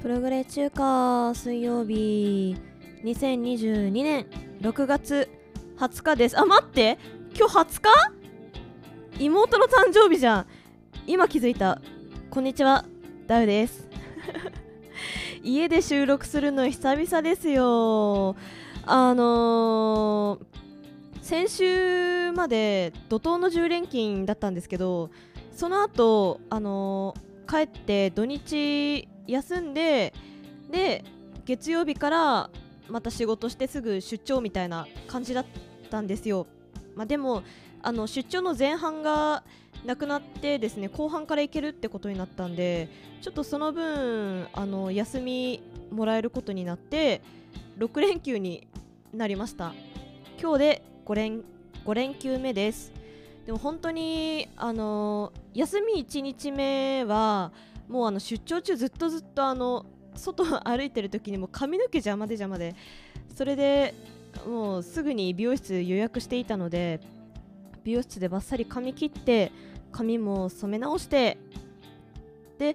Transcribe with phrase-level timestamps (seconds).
[0.00, 2.56] プログレ中華水曜日。
[3.04, 4.26] 2022年
[4.62, 5.28] 6月
[5.76, 6.38] 20日です。
[6.38, 6.98] あ待って。
[7.36, 7.80] 今日20
[9.18, 9.24] 日？
[9.24, 10.46] 妹の誕生日じゃん。
[11.06, 11.82] 今気づいた。
[12.38, 12.84] こんにちは。
[13.26, 13.88] ダウです。
[15.42, 18.36] 家で収録するの久々ですよ。
[18.86, 25.10] あのー先週まで怒涛の10連勤だったんですけど
[25.50, 30.14] その後あのー帰って土日休んで
[30.70, 31.04] で
[31.44, 32.50] 月曜日から
[32.88, 35.46] また仕事してすぐ出張みたいな感じだっ
[35.90, 36.46] たんですよ、
[36.94, 37.42] まあ、でも
[37.82, 39.42] あの出張の前半が
[39.84, 42.88] なくなってですね後半から行けるってことになったんで
[43.22, 47.22] ちょっとその分あの休みもらえることになって
[47.78, 48.66] 6連休に
[49.12, 49.72] なりました。
[50.40, 51.42] 今日で5連
[51.84, 52.92] ,5 連休目です。
[53.46, 57.52] でも本当にあの休み1日目は
[57.88, 62.74] もうあの出張中ずっとずっとあの外歩いてる時にも髪の毛邪魔で邪魔で。
[63.34, 63.94] それで
[64.46, 67.00] もうすぐに美容室予約していたので
[67.88, 69.50] 美容室でバッサリ髪切って
[69.92, 71.38] 髪も染め直して
[72.58, 72.74] で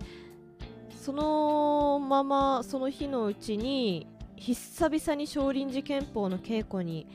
[0.89, 7.06] そのままその日のうちに久々に少林寺拳法の稽古に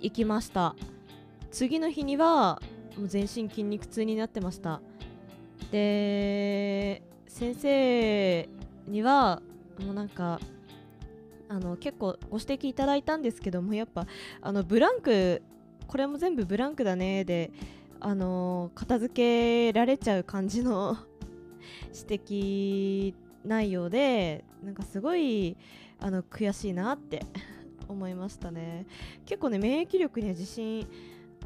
[0.00, 0.74] 行きました。
[1.52, 2.60] 次の日には
[2.98, 4.80] もう全身筋肉痛になってました。
[5.70, 8.48] で先生
[8.88, 9.40] には
[9.78, 10.40] もうなんか
[11.48, 14.08] あの結構ご指摘いただいたんですけどもやっぱ
[14.42, 15.40] あのブランク
[15.94, 17.52] これも全部ブランクだねで
[18.00, 20.96] あの片付けられちゃう感じの
[21.94, 25.56] 指摘内容でなんかすごい
[26.00, 27.24] あの悔しいなって
[27.86, 28.86] 思いましたね。
[29.24, 30.84] 結構ね免疫力には自信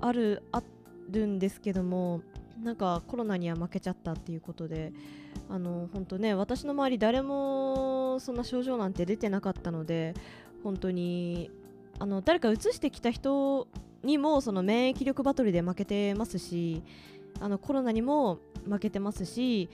[0.01, 0.63] あるあ
[1.11, 2.23] るんですけども
[2.63, 4.95] なんかコロナには負けちゃったっていうことで
[5.51, 10.15] あの本当ね私の周り誰もそんな症状なんて出てなかったので
[10.65, 11.51] 本当に
[11.99, 13.69] あの誰か移してきた人
[14.03, 16.83] にもその免疫力バトルで負けてますし
[17.41, 18.39] あのコロナにも
[18.69, 19.69] 負けてますし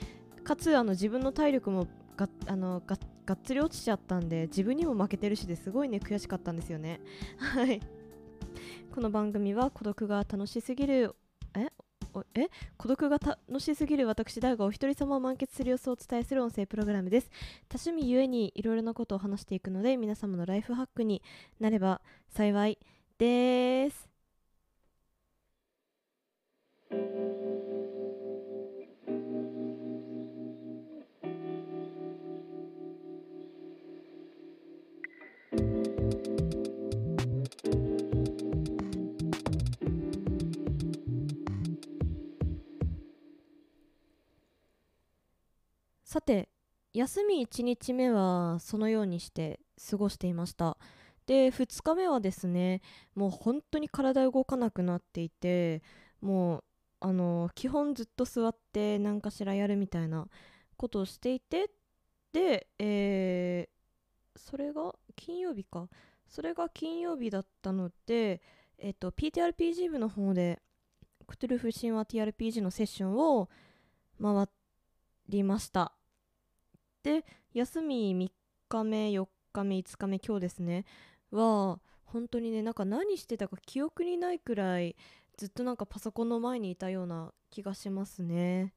[0.45, 1.87] かつあの自分の体力も
[2.17, 7.01] があのががっつり落ちちゃったんで自分にも負けてるしですごいね悔しかったんですよね。
[7.39, 7.81] はい。
[8.95, 11.17] この番組は孤独が楽しすぎる
[11.57, 11.69] え？
[12.13, 12.49] おえ？
[12.77, 17.31] 孤独が楽しすぎる私だがお一人様を満喫する様子をお伝えする音声プログラムです。
[17.69, 21.23] 多趣味ゆえにいろいろなことを話していくので皆様のライフハックに
[21.59, 22.79] なれば幸い
[23.19, 24.14] です。
[46.15, 46.49] さて
[46.93, 49.59] 休み1日目はそのようにして
[49.91, 50.77] 過ごしていました。
[51.27, 52.83] で2日目はですね
[53.17, 55.83] もう本当に体動かなくなっていて
[56.21, 56.65] もう
[57.01, 60.29] あの基本ずっと座って何かしらやるみたいな
[60.77, 61.69] ことをしていて
[62.33, 65.89] で、えーそれが金曜日か。
[66.29, 68.41] それが金曜日だったので、
[68.79, 70.63] えっと PTRPG 部の方で
[71.27, 73.49] クトゥルフ神話 TRPG のセッションを
[74.23, 74.47] 回
[75.29, 75.93] りました。
[77.05, 78.33] で休み3
[78.69, 80.87] 日目4日目5日目今日ですね。
[81.31, 84.97] は本当にねなんか何してたか記憶にないくらい
[85.37, 88.73] ずっとなんかパソコンの前にいたような気がしますね。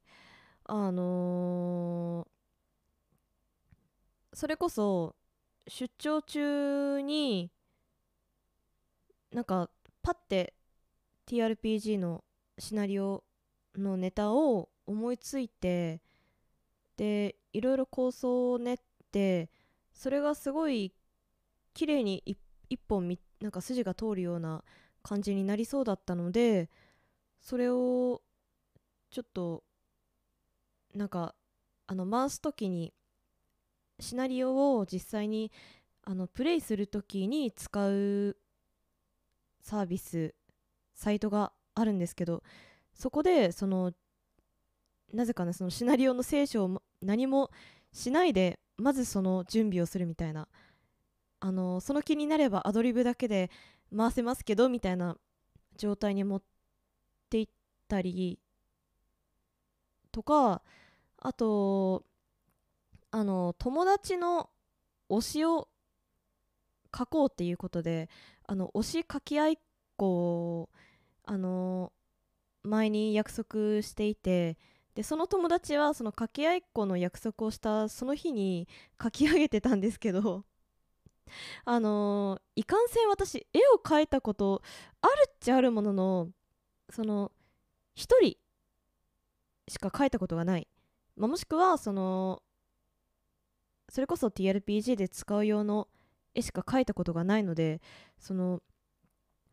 [0.65, 2.37] あのー
[4.33, 5.15] それこそ
[5.67, 7.49] 出張中に
[9.31, 9.71] なんか
[10.03, 10.53] パッて
[11.25, 12.23] TRPG の
[12.59, 13.23] シナリオ
[13.75, 16.01] のネタを思いついて
[16.97, 18.77] でいろいろ構想を練っ
[19.11, 19.49] て
[19.91, 20.93] それがすごい
[21.73, 22.23] 綺麗に
[22.69, 24.63] 一本みなんか筋が通るような
[25.01, 26.69] 感じになりそうだったので
[27.41, 28.21] それを
[29.09, 29.63] ちょっと
[30.93, 31.33] なんか
[31.87, 32.93] あの回す時に
[33.99, 35.51] シナリオを実際に
[36.03, 38.37] あのプレイする時に使う
[39.61, 40.35] サービス
[40.93, 42.43] サイトがあるんですけど
[42.93, 43.93] そこでその
[45.11, 47.51] なぜかねそのシナリオの聖書を何も
[47.91, 50.47] しないでまずその準備をするみたいな。
[51.39, 53.51] あのその気になればアドリブだけで
[53.95, 55.17] 回せますけどみたいな
[55.77, 56.41] 状態に持っ
[57.29, 57.47] ていっ
[57.87, 58.39] たり
[60.11, 60.63] とか
[61.19, 62.03] あと
[63.11, 64.49] あの友達の
[65.09, 65.67] 推しを
[66.95, 68.09] 書こうっていうことで
[68.47, 69.57] あの推し書き合いっ
[69.95, 70.69] 子を
[71.23, 71.91] あの
[72.63, 74.57] 前に約束していて
[74.97, 78.67] でその友達はその書き合いっ子の約束をしたその日に
[78.99, 80.43] 書き上げてたんですけど
[81.65, 84.63] あのいかんせん私絵を描いたこと
[85.01, 86.31] あるっちゃあるものの
[86.89, 87.31] その
[87.95, 88.37] 1人
[89.67, 90.67] しか描いたことがない、
[91.15, 92.41] まあ、もしくはその
[93.89, 95.87] それこそ TRPG で使う用の
[96.33, 97.83] 絵しか描いたことがないので
[98.17, 98.63] その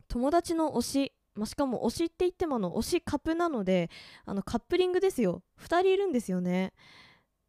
[0.07, 3.89] 友達の推し、まあ、しかも推しって言ってもあの推しカップなので
[4.25, 5.43] あのカップリングですよ。
[5.59, 6.73] 2人いるんですよね。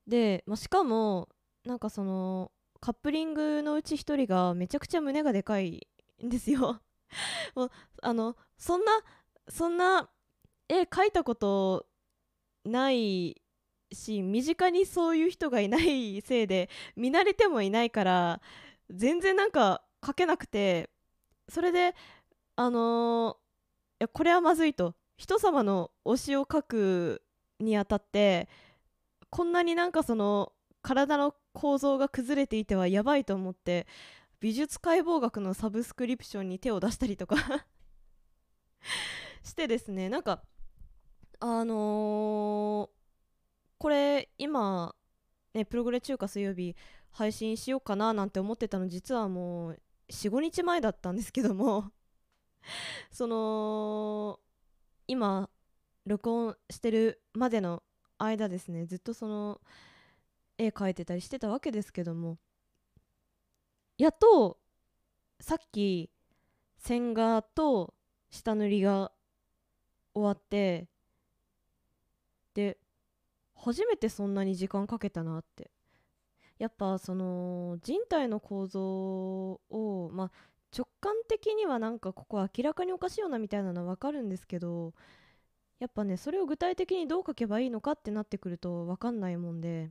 [0.07, 1.29] で、まあ、しかも
[1.65, 5.87] なんかそのカップリングのうち1人がめちゃくちゃ胸がでかい
[6.25, 6.81] んですよ。
[7.55, 7.71] もう
[8.03, 8.93] あのそんな
[9.49, 10.11] そんな
[10.69, 11.87] 絵描いたこと
[12.65, 13.41] ない
[13.93, 18.41] し身近にそういう人がいないせいで見慣れてもいないから
[18.91, 20.91] 全然なんか描けなくて。
[21.49, 21.95] それで
[22.57, 23.37] あのー、
[23.99, 24.95] やこれはまずいと。
[25.17, 27.23] 人様の推しを描く
[27.59, 28.49] にあたって
[29.31, 30.53] こんなになんかその
[30.83, 33.87] 体の構造が崩れていてはやばいと思って
[34.41, 37.37] 美術解剖学のサブスクリプションに手を出したりとか
[39.43, 40.09] してですね。
[40.09, 40.43] なんか
[41.41, 42.89] あのー、
[43.79, 44.95] これ今
[45.55, 46.77] ねプログレ中華水曜日
[47.11, 51.91] 配信しようかななんて思ってたの実はもう45日前だったんですけども。
[53.11, 54.41] その
[55.07, 55.51] 今
[56.05, 57.83] 録音してるまでの
[58.19, 59.61] 間ですねずっとその
[60.59, 62.39] 絵描いてたりしてたわけですけども
[63.99, 64.59] やっと
[65.41, 66.11] さっき
[66.79, 67.95] 線画と
[68.31, 69.13] 下塗りが
[70.15, 70.89] 終わって
[72.55, 72.79] で
[73.55, 75.71] 初めてそんなに時間かけたなって。
[76.59, 78.81] やっぱその人体の構造
[79.69, 80.31] をまあ
[80.77, 84.93] 直感的にはなんかここ明らかにおかしいよなみたいなのは分かるんですけど
[85.79, 89.91] やっぱねそれを具体的にどう書けばいいのかってなってくると分かんないもんで。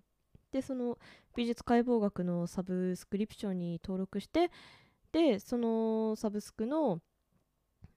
[0.52, 0.98] でその
[1.36, 4.52] 美術解剖学のサブスクリプションに登録して
[5.12, 7.02] でそのサブスクの、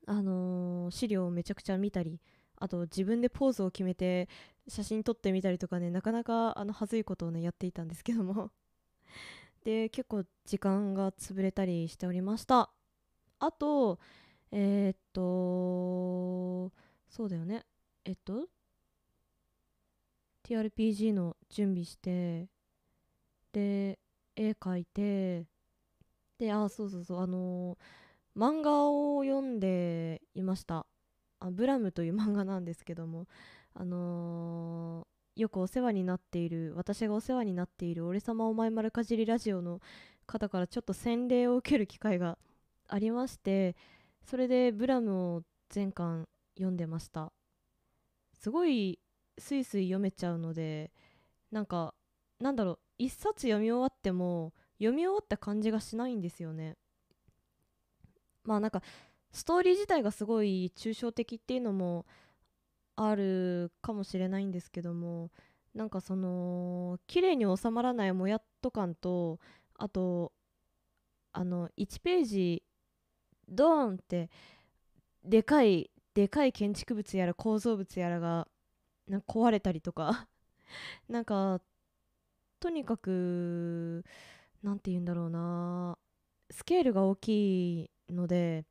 [0.07, 2.21] あのー、資料をめちゃくちゃ見たり
[2.57, 4.29] あと自分でポーズを決めて
[4.67, 8.51] 写真撮ってみたりとかねなかなかあの恥ずいことをねやっていたんですけども。
[9.65, 12.71] で結構時間が潰れたりしておりました。
[13.41, 13.99] あと
[14.51, 16.73] えー、っと
[17.09, 17.65] そうだよね。
[18.05, 18.49] えっと
[20.45, 22.49] TRPG の準備して
[23.53, 23.99] で
[24.37, 25.45] 絵描いて
[26.39, 30.87] であそうそうそうあのー、漫画を読んでいました。
[31.41, 33.27] あブラムという漫画なんですけども。
[33.81, 39.81] あのー、よくお世話になっている私がお世話になっている「俺様お前丸かじりラジオ」の
[40.27, 42.39] 方からちょっと洗礼を受ける機会が
[42.89, 43.77] ありまして
[44.23, 46.27] それでブラムを全巻
[46.57, 47.33] 読んでました。
[48.35, 48.99] すごい
[49.39, 50.91] スイスイ読めちゃうので
[51.51, 51.95] なんか
[52.41, 56.77] なんだろう一冊読み終わっても読み終わった感じがしないんですよね。
[58.45, 58.83] まあなんか
[59.33, 62.07] ストーリー自体がすごい抽象的っていうのも
[62.97, 65.31] あるかもしれないんですけども
[65.75, 69.39] なんかその綺麗に収まらないもやっと感と
[69.75, 70.33] あと
[71.33, 72.63] あの1ページ
[73.49, 74.31] ドーンって
[75.25, 78.49] でかいでかい建築物やら構造物やらが
[79.07, 80.29] なんか壊れたりとか。
[81.09, 81.61] なんか
[82.61, 84.05] とにかく
[84.63, 85.99] 何て言うんだろうな。
[86.51, 88.65] スケールが大きいので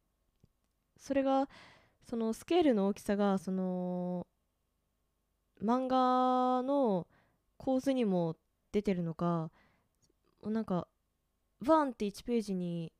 [0.98, 1.48] それが
[2.04, 4.26] そのスケールの大きさがその
[5.62, 7.08] 漫画の
[7.58, 8.36] 構図にも
[8.72, 9.52] 出てるのか
[10.44, 10.88] なんか
[11.62, 12.92] バーンって1ページに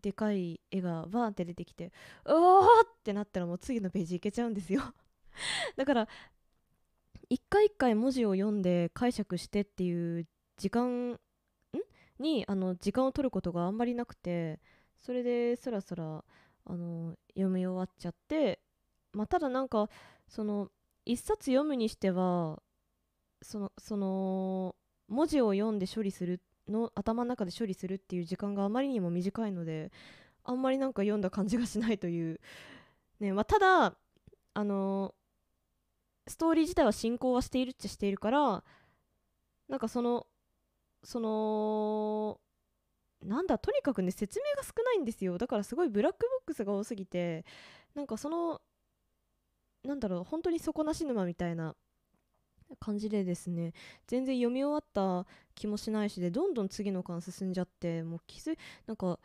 [0.00, 1.92] でかい絵がバーンって出てきて
[2.24, 4.82] うわーってなったらもう次のページいけちゃうんですよ。
[5.76, 6.08] だから
[7.28, 10.26] 一回一回文字を読んで解釈してっていう
[10.56, 11.20] 時間ん？
[12.18, 14.60] にあの時間を取ることがあんまりなくて
[14.96, 16.24] それでスラスラ
[16.64, 18.60] あの読み終わっちゃって
[19.12, 19.88] まあただなんか
[20.26, 20.70] その
[21.04, 22.60] 一冊読むにしては
[23.42, 24.74] そのその
[25.08, 29.90] 文字を読んで処理するの頭の中で処理するっていう時間があまりにも短いので
[30.44, 32.40] あんまりなんか読んだ感じがしないという。
[33.20, 33.96] ねまあただ
[34.54, 35.14] あの
[36.26, 38.62] ストーリー自体は進行はしているっちゃしているから
[39.68, 40.26] なんかその
[41.02, 42.40] その
[43.22, 45.38] なんだとにかくね説明が少ないんですよ。
[45.38, 47.44] だからすごいブラックボックスが多すぎて
[47.94, 48.60] なんかその
[49.84, 51.74] なんだろう本当に底なし沼みたいな
[52.76, 53.72] 感じでですね
[54.06, 59.18] 全然読み終わった気もしないしでどんどん次の巻進んじゃってもう気づいなんか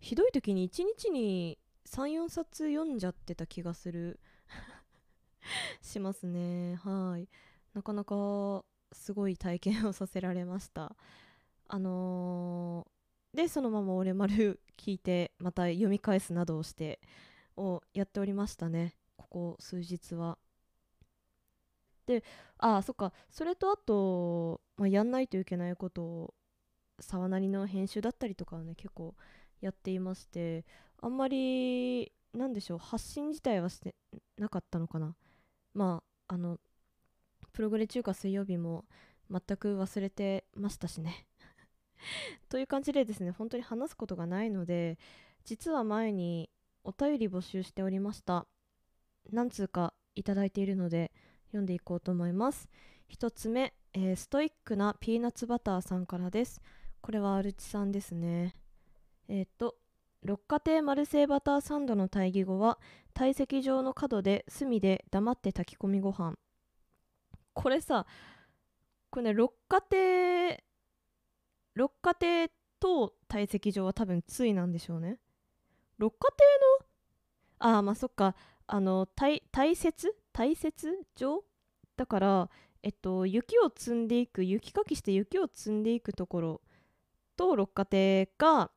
[0.00, 1.58] ひどい時に1日に
[1.90, 4.20] 34冊読んじゃってた気がする。
[5.82, 6.76] しますね。
[6.76, 7.28] はい。
[7.74, 10.96] なかなかすごい体験をさせられました。
[11.68, 17.00] あのー、でそのまま俺丸聞いてまた読み返すなどをして
[17.56, 18.96] をやっておりましたね。
[19.16, 20.38] ここ数日は。
[22.10, 22.24] で
[22.58, 23.12] ああそっか。
[23.30, 26.34] それとあと、まあ、やんないといけないことを
[26.98, 29.14] 沢なりの編集だったりとかはね結構
[29.60, 30.64] やっていまして
[31.00, 33.94] あんまりなんでしょう発信自体はして
[34.38, 35.14] なかったのかな。
[35.72, 36.58] まああの
[37.52, 38.84] プログレ中華水曜日も
[39.30, 41.26] 全く忘れてましたしね。
[42.48, 44.98] という感じでですね本当に話すことがないので
[45.44, 46.50] 実は前に
[46.82, 48.46] お便り募集しておりました。
[49.30, 51.12] 何通かいただいているので
[51.50, 52.68] 読んでいこうと思います。
[53.10, 56.60] 1つ目、えー、ストイックなピーナッツバターさんからです。
[57.00, 58.54] これはアルチさんですね。
[59.28, 59.76] えっ、ー、と
[60.22, 62.78] 六花亭マルセイバターサンドの対義語は
[63.14, 66.36] 体積状の角で隅で黙って炊き込みご飯。
[67.52, 68.06] これさ
[69.10, 70.62] これね六花亭
[71.74, 75.18] 六花亭と体積状は多分対なんでしょうね。
[75.98, 76.44] 六花亭
[77.64, 78.34] のああまあそっか。
[78.66, 80.72] あの大大雪大雪
[81.16, 81.44] 状
[81.96, 82.50] だから
[82.82, 86.60] えっと雪を積んでいく雪かきして雪を積んでいくところ
[87.36, 88.70] と六花亭が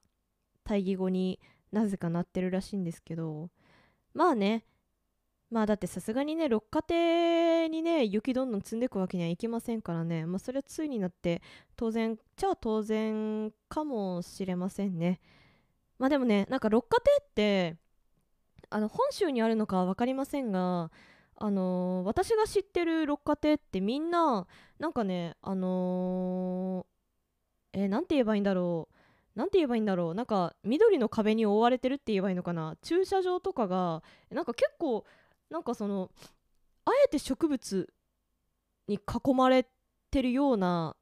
[0.63, 1.39] 対義語に
[1.71, 3.49] なぜかなってるらしいんですけど
[4.13, 4.65] まあね。
[5.49, 10.25] まあだってさすがにね六花亭にね雪どんどん積んでいくわけにはいきませんからね。
[10.25, 11.43] まあそれはついになって
[11.75, 15.19] 当然じゃあ当然かもしれませんね。
[15.99, 17.77] まあでもねなんか六花亭って
[18.71, 20.89] あの本州にあるのかは分かりませんが
[21.35, 24.47] あのー、私が知ってる六花亭ってみんな
[24.79, 28.95] なんかねあのー、えー、て言えばいいんだろう。
[29.35, 30.15] 何て言えばいいんだろう。
[30.15, 32.77] なんか緑の壁に覆われてるって言えばいいのかな。
[32.81, 35.05] 駐車場とかがなんか結構
[35.49, 36.11] なんかその
[36.85, 37.93] あえて植物
[38.87, 39.65] に囲まれ
[40.11, 40.95] てるような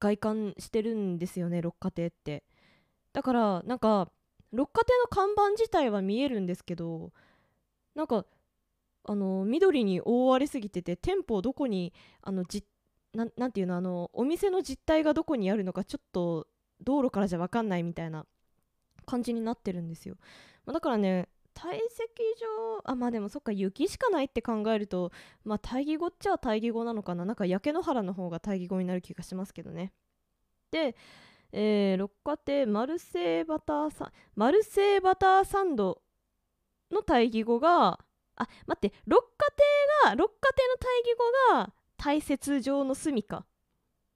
[0.00, 2.44] 外観してるんですよね六花亭って。
[3.12, 4.10] だからなんか
[4.52, 7.12] 六花亭の看板自体は見えるんですけど
[7.94, 8.26] なんか
[9.04, 11.92] あの緑に覆われすぎてて店舗どこに
[12.22, 12.64] あのじ
[13.14, 16.46] ななんていうのあのお店の実態がどこにあるのかちょっと
[16.82, 18.26] 道路からじゃ分かんないみたいな
[19.06, 20.16] 感じになってるんですよ、
[20.66, 25.12] まあ、だからね堆積場あまあでもそっか雪しかないって考えると
[25.44, 27.24] まあ対義語っちゃ対義語なのかな。
[27.24, 29.92] なんか焼け野原の方が対義語になる気がしますけどね。
[30.72, 30.96] で、
[31.52, 36.02] えー、六花亭マルセイバターサマルセイバターサンド
[36.90, 38.03] の対義語が
[38.36, 43.46] あ待って六花亭が六花亭の対義語が大雪状の住みか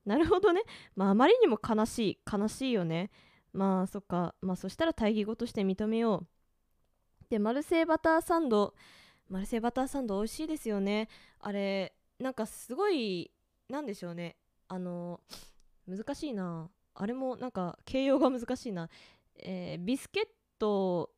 [0.08, 0.62] なるほどね。
[0.96, 2.18] まあ、あまりにも悲しい。
[2.30, 3.10] 悲しいよね。
[3.52, 4.34] まあ、そっか。
[4.40, 6.26] まあ、そしたら対義語として認めよう。
[7.28, 8.74] で、マルセイバターサンド。
[9.28, 11.10] マルセイバターサンド美味しいですよね。
[11.40, 13.30] あれ、なんかすごい、
[13.68, 14.36] なんでしょうね。
[14.68, 15.20] あの、
[15.86, 16.70] 難しいな。
[16.94, 18.88] あれもなんか形容が難しいな。
[19.36, 20.24] えー、ビスケッ
[20.58, 21.10] ト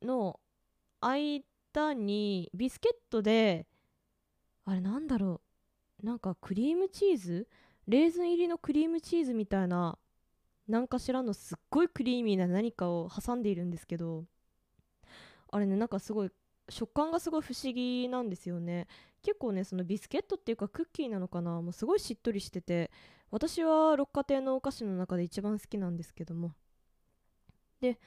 [0.00, 0.38] の
[1.00, 1.44] 間
[1.94, 3.66] に、ビスケットで、
[4.64, 5.40] あれなんだろ
[6.02, 6.06] う。
[6.06, 7.48] なんかクリームチーズ
[7.88, 9.98] レーズン入りのクリームチーズみたいな
[10.68, 14.24] 何かしらのすっごいクリーミーな何かを挟んでいるんですけど
[15.50, 16.30] あれねなんかすごい
[16.68, 18.86] 食感がすごい不思議なんですよね
[19.22, 22.90] 結構ねそのビスケットっていうかクッキーなのかなもうすごいしっとりしてて
[23.30, 26.52] 私は六花亭のお菓子の中で一番好きなんですけども
[27.80, 27.98] で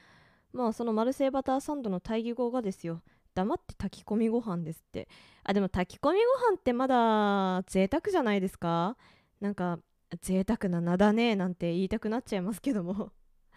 [0.52, 3.02] まあそのマルセイバターサンドの対義語がですよ
[3.34, 5.08] 黙って炊き込みご飯ですって。
[5.44, 8.96] あでも炊き込みご飯ってまだ贅沢じゃないですか？
[9.40, 9.78] なんか
[10.20, 13.12] 贅沢な名だねなんて言いたくなっちゃいますけども。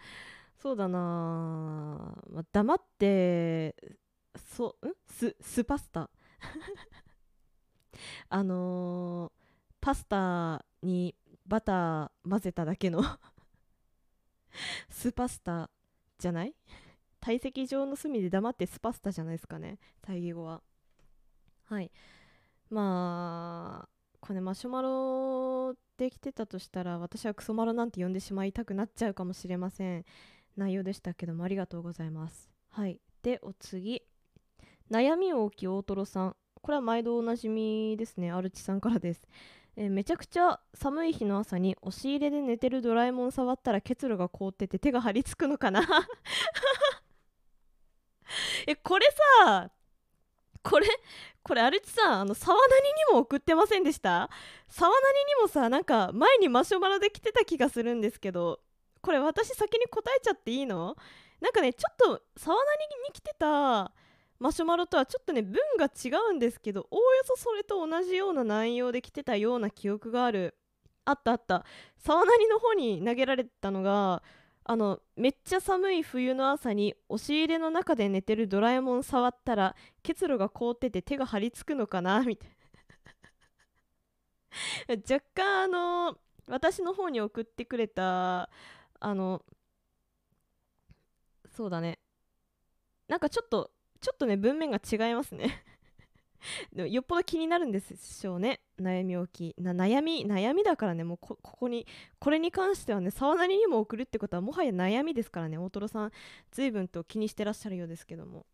[0.58, 0.98] そうだな、
[2.30, 3.76] まあ、黙って
[4.36, 4.92] そん？
[5.06, 6.10] ススパスタ。
[8.28, 9.32] あのー、
[9.80, 11.14] パスタに
[11.46, 13.02] バター混ぜただけの。
[14.90, 15.70] スパスタ
[16.18, 16.54] じゃない？
[17.26, 19.80] 体積状の隅で黙ってスパスタじゃないですかね。
[20.00, 20.62] 対義語は。
[21.64, 21.90] はい。
[22.70, 23.88] まあ
[24.20, 30.04] これマシュマロできてたとしたら私はクソマロなんて呼んでしまいたくなっちゃうかもしれません。
[30.56, 32.48] 内容でしたけどもありがとうございます。
[32.70, 33.00] はい。
[33.24, 34.02] でお次。
[34.88, 36.36] 悩みを大き大トロさん。
[36.62, 38.30] これは毎度おなじみですね。
[38.30, 39.26] アルチさんからです。
[39.74, 45.82] え、めちゃくちゃ寒い日の朝に押し入れで寝てるドラえもん触ったら結露が凍ってて手が張り付くのかな。
[48.66, 49.06] えこれ
[49.44, 49.70] さ
[50.62, 50.86] これ
[51.42, 54.28] これあれさんあの沢なりにも送ってませんでした？
[54.68, 55.02] 沢なり
[55.36, 58.60] にもさなんか前にマシュマロで来てた気がするんですけど
[59.00, 60.96] これ私先に答えちゃっていいの？
[61.40, 63.92] なんかねちょっと沢なりに来てた
[64.40, 70.56] マシュマロとはちょっとね文が違うんですけどおおよそそれと同じような内容で来てたような記憶がある。
[71.04, 71.64] あったあった。
[71.98, 74.24] 沢なりの方に投げられたのが
[74.68, 82.48] あのめっちゃ寒い冬の朝に押し入れの中で寝てるドラえもん触ったら結露が凍ってて手が張り付くのかなみたい
[84.88, 84.96] な。
[85.08, 86.18] 若干あの
[86.48, 88.50] 私の方に送ってくれた
[89.00, 89.44] あの
[91.48, 91.98] そうだね。
[93.08, 93.70] なんかちょっと
[94.00, 95.64] ちょっとね文面が違いますね。
[96.74, 98.60] よっぽど気になるんでしょうね。
[98.78, 99.60] 悩み置き。
[99.60, 101.04] な悩み悩みだからね。
[101.04, 101.86] もうここに
[102.18, 105.58] これに関してはね沢なりにも送るってことはもはや悩みですからね。
[105.58, 106.12] 大トロさん
[106.50, 108.46] 随分と気にしてらっしゃるようですけども。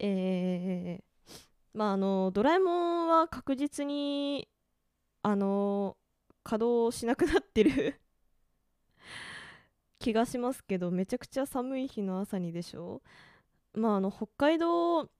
[0.00, 1.32] えー、
[1.74, 4.48] まああのドラえもんは確実に
[5.22, 5.96] あの
[6.44, 8.00] 稼働しなくなってる
[9.98, 13.02] 気がしますけどめちゃくちゃ寒い日の朝にでしょ
[13.74, 15.10] まああの北海道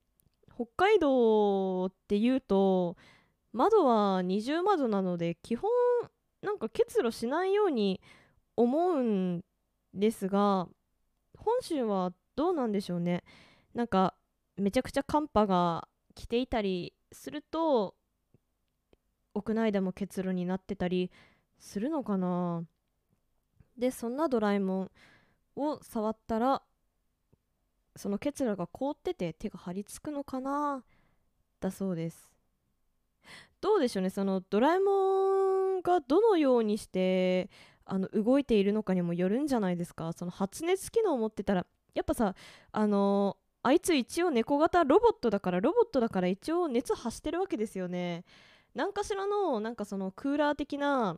[0.59, 2.97] 北海道っていうと
[3.53, 5.71] 窓は二重窓なので基本
[6.41, 8.01] なんか結露しないように
[8.57, 9.41] 思うん
[9.93, 10.67] ですが
[11.37, 13.23] 本州はどうなんでしょうね。
[13.73, 14.15] なんか
[14.57, 17.95] めちゃくちゃ寒波が来ていたりすると
[19.33, 21.09] 屋内でも結露になってたり
[21.57, 22.63] するのかな。
[23.77, 24.91] でそんなドラえもん
[25.55, 26.61] を触ったら
[27.99, 30.83] その結露が凍ってて手が張り付くのかな？
[31.59, 32.31] だそうです。
[33.59, 34.09] どうでしょうね？
[34.09, 37.49] そのドラえもんがどのようにして
[37.83, 40.13] あの動いているのかにもよるんじゃないですか？
[40.13, 42.35] その発熱機能を持ってたらやっぱさ
[42.71, 48.23] あのあいつ一応猫型ロボットだからロボットだから一応熱発してるわけですよね。
[48.73, 51.17] 何かしらのなんかそのクーラー的な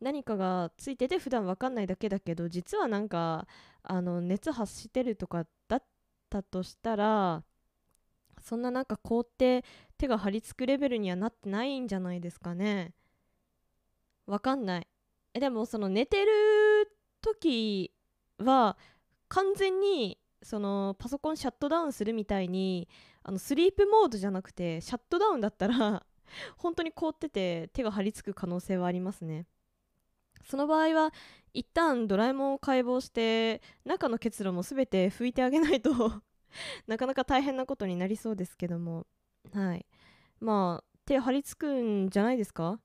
[0.00, 3.46] 何かがついてて普段わかんないだけだけど実はなんか
[3.82, 5.82] あの熱発してるとかだっ
[6.28, 7.44] たとしたら
[8.40, 9.64] そんななんか凍って
[9.96, 12.94] 手が張り付くレベルにはなってないんじゃないですかね。
[14.26, 14.86] わかんない。
[15.34, 16.32] えでもその寝てる
[17.20, 17.92] 時
[18.38, 18.76] は
[19.28, 22.88] 完全にそのパソコンシャットダウンするみたいに
[23.22, 26.04] あのスリープモードじゃなくてシャットダウンだったら
[26.56, 29.46] 本当に凍ってて手が張り付く可能性はありますね。
[30.44, 31.12] その場合は
[31.54, 35.90] 一旦ドラえもんを解剖して中の結露も全て拭いてあげないと
[36.86, 39.06] なかなか大変なことになりそうですけども。
[39.52, 39.86] はい。
[40.40, 42.80] まあ手張り付くんじゃないですか？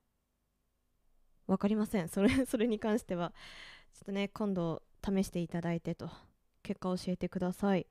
[1.47, 2.07] 分かりません。
[2.09, 3.33] それ それに関しては。
[3.93, 6.09] ちょっとね今度試していただいてと。
[6.63, 7.87] 結果教えてください。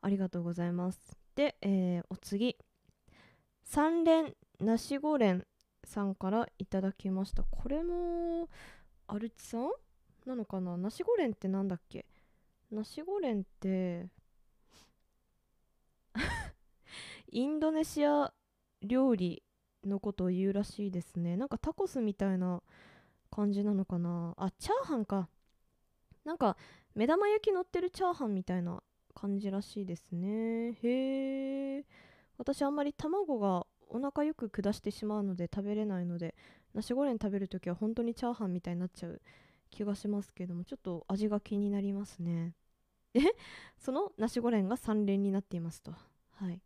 [0.00, 1.16] ありがとうございます。
[1.34, 2.56] で、えー、お次。
[3.62, 5.46] 三連ナシゴレン
[5.84, 7.44] さんからいただきました。
[7.44, 8.48] これも
[9.06, 9.70] アルチさん？
[10.26, 10.76] なのかな？
[10.76, 12.06] ナシゴレンってなんだっけ？
[12.70, 14.08] ナシゴレンって
[17.30, 18.32] インドネシア
[18.82, 19.42] 料理
[19.84, 21.36] のことを言うらしいですね。
[21.36, 22.62] なんかタコスみたいな
[23.30, 24.34] 感じなのかな？
[24.36, 25.28] あチャーハンか。
[26.24, 26.56] なんか
[26.94, 28.82] 目玉焼き乗ってるチャーハンみたいな
[29.14, 30.72] 感じらしいですね。
[30.82, 31.84] へえ
[32.38, 36.34] 私あんまり卵がお腹よく下してしまうので食べれないので
[36.74, 39.20] ナシゴレン食べるときは本当にチャーハンみたいになっちゃう
[39.70, 42.54] 気がしますけどもちょっと味が気になりますね。
[43.14, 43.20] え？
[43.78, 45.92] そのナシゴレンが3連になっていますと。
[45.92, 46.60] はい。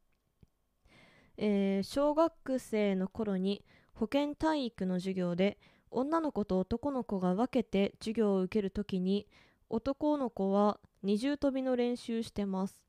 [1.36, 5.58] えー、小学生の頃に保健体育の授業で
[5.90, 9.26] 女の子と男の子が分けて授業を受けるときに
[9.68, 12.80] 男の子は二重跳びの練習してます。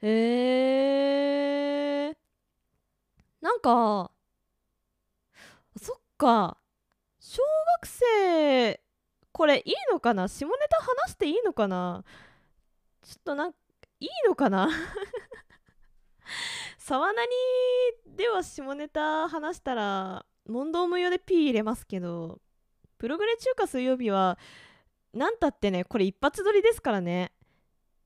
[0.00, 2.16] へえー、
[3.40, 4.11] なんか
[6.22, 6.56] か
[7.18, 7.42] 小
[7.80, 8.80] 学生
[9.32, 10.28] これいいのかな？
[10.28, 12.04] 下ネタ話していいのかな？
[13.02, 13.54] ちょっとなんい
[14.06, 14.68] いのかな？
[16.78, 17.30] 沢なり
[18.16, 22.40] では下ネタ話したら問答無用で P 入れますけど
[22.98, 24.38] プログレ中華水曜日は
[25.12, 27.32] 何たってねこれ一発撮りですからね。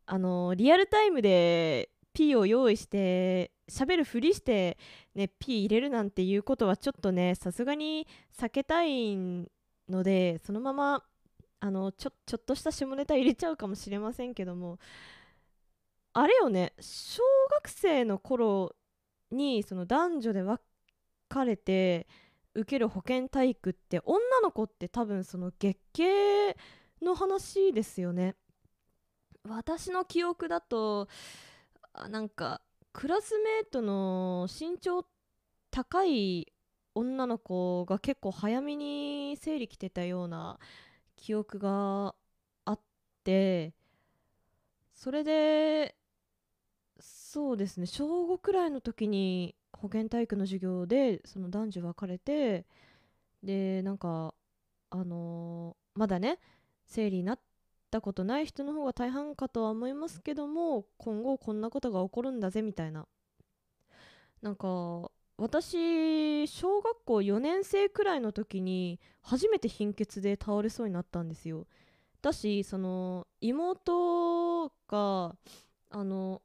[0.07, 4.79] あのリアルタイムで P を用意して喋るふりして
[5.15, 8.07] ね P 入れるなんていうことはちょっとねさすがに
[8.41, 11.05] 避けたいのでそのまま
[11.61, 14.79] あのちょちょっとした下ネタ入れちゃうかもしれませんけども
[16.15, 18.75] あれよね小学生の頃
[19.31, 20.59] にその男女で分
[21.29, 22.07] かれて
[22.55, 26.57] 受ける保健体育って女の子って多分その月経
[27.03, 28.37] の話ですよね。
[29.47, 31.09] 私の記憶だと
[32.11, 32.61] なんか
[32.93, 35.07] クラスメートの身長
[35.71, 36.53] 高い
[36.95, 40.59] 女の子が結構早めに生理来てたような
[41.17, 42.15] 記憶が
[42.67, 42.81] あっ
[43.25, 43.75] て
[44.95, 45.95] それで
[47.01, 52.65] そうですね小5くらいの時に保健体育の授業でその男女分かれて
[53.43, 54.35] でなんか
[54.91, 56.39] あのーまだね
[56.87, 57.45] 生理になって
[57.91, 63.07] たことない人の方が大半かとは思いますけども今後こんなことが起こるんだぜみたいな。
[64.43, 71.67] なんか私小学校4年生くらいの時に初めて貧血で倒れそうになったんですよ。
[72.23, 75.37] だしその妹が
[75.91, 76.43] あの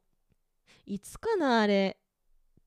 [0.86, 1.98] いつかなあれ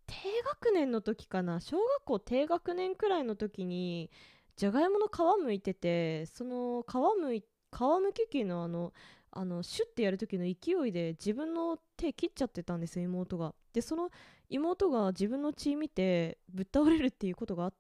[0.07, 4.09] 低学年の時かな小学校低学年くらいの時に
[4.55, 8.93] じゃがいもの皮むいててその皮むいて皮むき器のあの
[9.31, 13.53] あのシュッてやる時の勢いで自分の手切っちゃってたんですよ妹が。
[13.73, 14.09] でその
[14.49, 17.73] 妹が自分の血見てぶっ倒れるっていうことが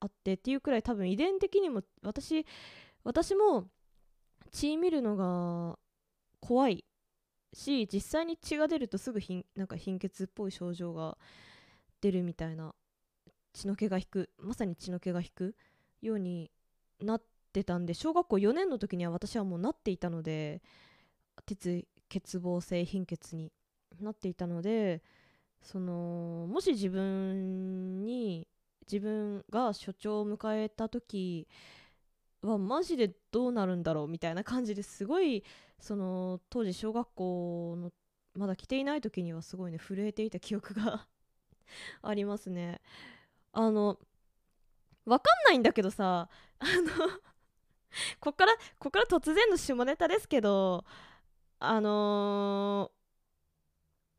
[0.00, 2.44] あってっていうくらい多分遺伝的にも私
[3.04, 3.68] 私も
[4.50, 5.78] 血見るのが
[6.40, 6.84] 怖い
[7.54, 11.16] し実際に血が出るとすぐ貧なんか貧血っぽい症状が
[12.02, 12.74] 出るみたいな
[13.54, 15.56] 血の気が引くまさに血の気が引く
[16.02, 16.50] ように
[17.00, 17.31] なって
[17.64, 20.62] たんで小学校4年の時には私はもうなっていたので
[21.46, 23.52] 鉄欠乏性貧血に
[24.00, 25.02] なっていたので
[25.62, 28.48] そのもし自分に
[28.90, 31.46] 自分が所長を迎えた時
[32.42, 35.44] はマジでどうなるんだろうみたいな感じですごい
[35.78, 37.92] その当時小学校の
[38.34, 41.06] まだ来ていない時にはすごいね震えていた記憶が
[42.02, 42.80] ありますね。
[43.52, 43.98] あの
[45.04, 47.20] わかんないんだけどさあの
[48.20, 50.84] こっからこっから突然の下ネタですけど
[51.58, 53.02] あのー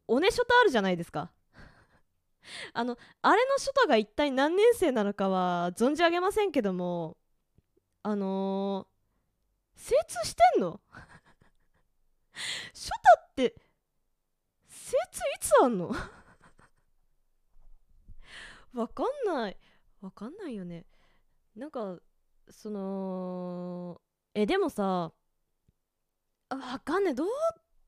[0.07, 1.31] おねショタあるじゃないですか。
[2.73, 7.17] あのあれのショタが一体何年生なのかは存じ上げませんけども
[8.03, 10.81] あのー、精通してんの？
[12.73, 13.55] ショタって
[14.67, 15.89] 精通いつあんの？
[18.73, 19.57] わかんない。
[20.01, 20.85] わかんないよね。
[21.55, 21.97] なんか
[22.49, 24.01] その
[24.33, 25.11] えでもさ
[26.49, 27.15] あわかんない。
[27.15, 27.27] どう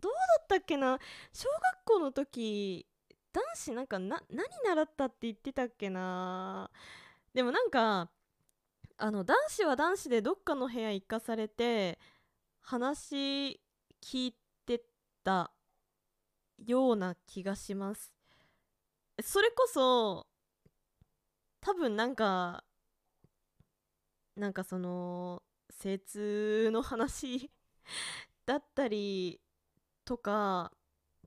[0.01, 0.99] どうだったっけな？
[1.33, 2.85] 小学校の時
[3.33, 6.69] 男子なんかな何習ったって言ってたっけな？
[7.33, 8.09] でもなんか
[8.97, 11.97] あの男子は男子でどっかの部屋行かされて
[12.61, 13.61] 話
[14.03, 14.81] 聞いて
[15.23, 15.51] た
[16.65, 18.13] ような気がします。
[19.23, 20.27] それこそ
[21.61, 22.64] 多分なんか
[24.35, 27.51] なんかその精通の話
[28.45, 29.41] だったり
[30.03, 30.71] とか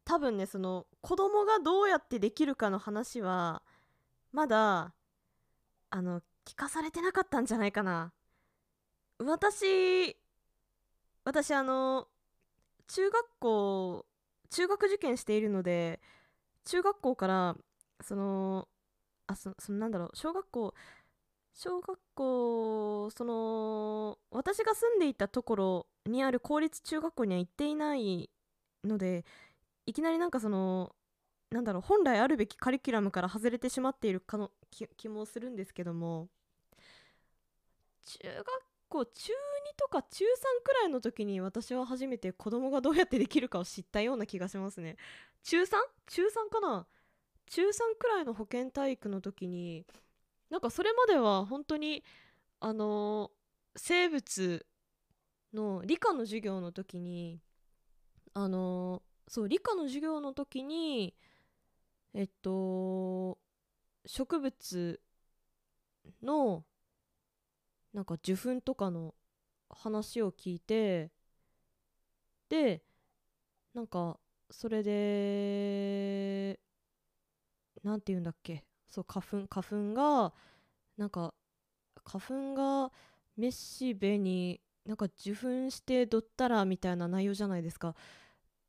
[0.05, 3.63] 多分ねその子供がどうやってできるかの話は
[4.33, 4.95] まだ
[5.91, 8.13] あの聞かされてなかったんじゃないかな。
[9.19, 10.17] 私
[11.25, 12.09] 私あの
[12.87, 14.07] 中学校
[14.51, 16.01] 中学受験しているので
[16.65, 17.57] 中学校から
[18.01, 18.69] その
[19.27, 20.75] あそそのなんだろう小学校
[21.61, 28.31] 小学校その私が住んでいたところにある公立中学校には行っていない
[28.85, 29.25] ので
[29.85, 30.95] いきなりなんかその
[31.51, 34.53] なんだろう本来あるべきカリキュラムから外れてしまっているかの
[34.97, 36.29] 気もするんですけども
[38.07, 38.47] 中学
[38.89, 39.35] 校中2
[39.77, 40.29] とか中3
[40.63, 44.97] くらいの時に私は初めて子供がどうやってできるかを知ったような気がしますね
[45.43, 45.67] 中 3?
[46.07, 46.87] 中3かな？
[47.47, 49.85] 中3くらいの保健体育の時に
[50.51, 52.03] なんかそれまでは本当に
[52.61, 54.67] あのー、生物
[55.53, 57.41] の理科の授業の時に
[58.35, 61.15] あのー、そう理科の授業の時に
[62.15, 63.39] えっと
[64.07, 65.01] 植物
[66.23, 66.65] の
[67.93, 69.15] なんか受粉とかの
[69.71, 71.11] 話を聞いて
[72.49, 72.83] で
[73.75, 74.19] なんか
[74.51, 76.59] それで
[77.83, 78.68] 何て言うんだっけ。
[78.89, 80.33] そう花粉花粉が
[80.97, 81.35] なんか
[82.05, 82.91] 花粉が
[83.37, 87.95] めしべになんか受粉してどったらみたいな内容じゃないですか。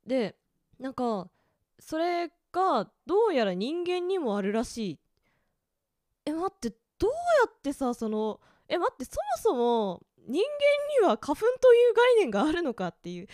[0.06, 0.36] で
[0.78, 1.30] なんか
[1.78, 4.98] それがどうやら人間にもあるらしい。
[6.26, 7.16] え待ってどうや
[7.48, 10.42] ってさそのえ待ってそもそも人
[11.00, 13.28] 間には花粉という概念があるのかっていう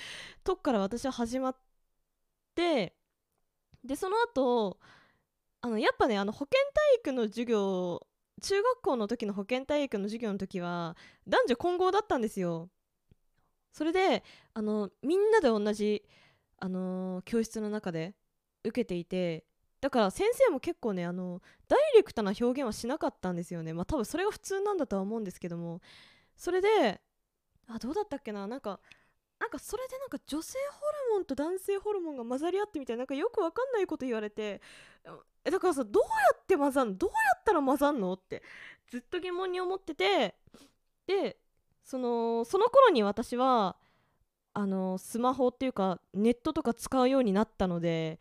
[0.45, 1.57] とこから私は始まっ
[2.55, 2.95] て
[3.85, 4.79] でその後
[5.67, 8.07] あのやっぱねあの保健体育の授業
[8.41, 12.69] 中学校の時の保健体育の授業の時は男女混合だったんですよ。
[13.73, 14.23] それで
[14.55, 16.05] あのみんなで同じ、
[16.59, 18.15] あのー、教室の中で
[18.65, 19.45] 受けていて
[19.81, 23.73] だから先生も結構ねあのダイレクトな表現はしなかったんですよね。
[23.75, 25.81] まあ多分それが普通なんだとは思うんですけども。
[26.37, 27.01] それで
[27.67, 28.79] あどうだったっけななんか
[29.47, 34.61] なんかそれでなんか女性ホルモンと男性ホルモンが混ざり合ってみたいななんかよくわかんないこと言われて
[35.45, 36.95] だからさどうやって混ざんの？
[36.97, 38.43] どうやったら混ざんのって
[38.89, 40.35] ずっと疑問に思ってて
[41.07, 41.37] で
[41.85, 43.77] そのその頃に私は
[44.53, 48.19] あのスマホっていうかネットとか使うようになったので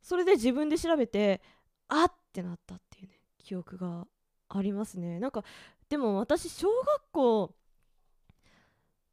[0.00, 1.42] それで自分で調べて
[1.88, 4.06] あってなったっていうね記憶が
[4.48, 5.20] ありますね。
[5.20, 5.44] なんか
[5.90, 7.54] でも私小学校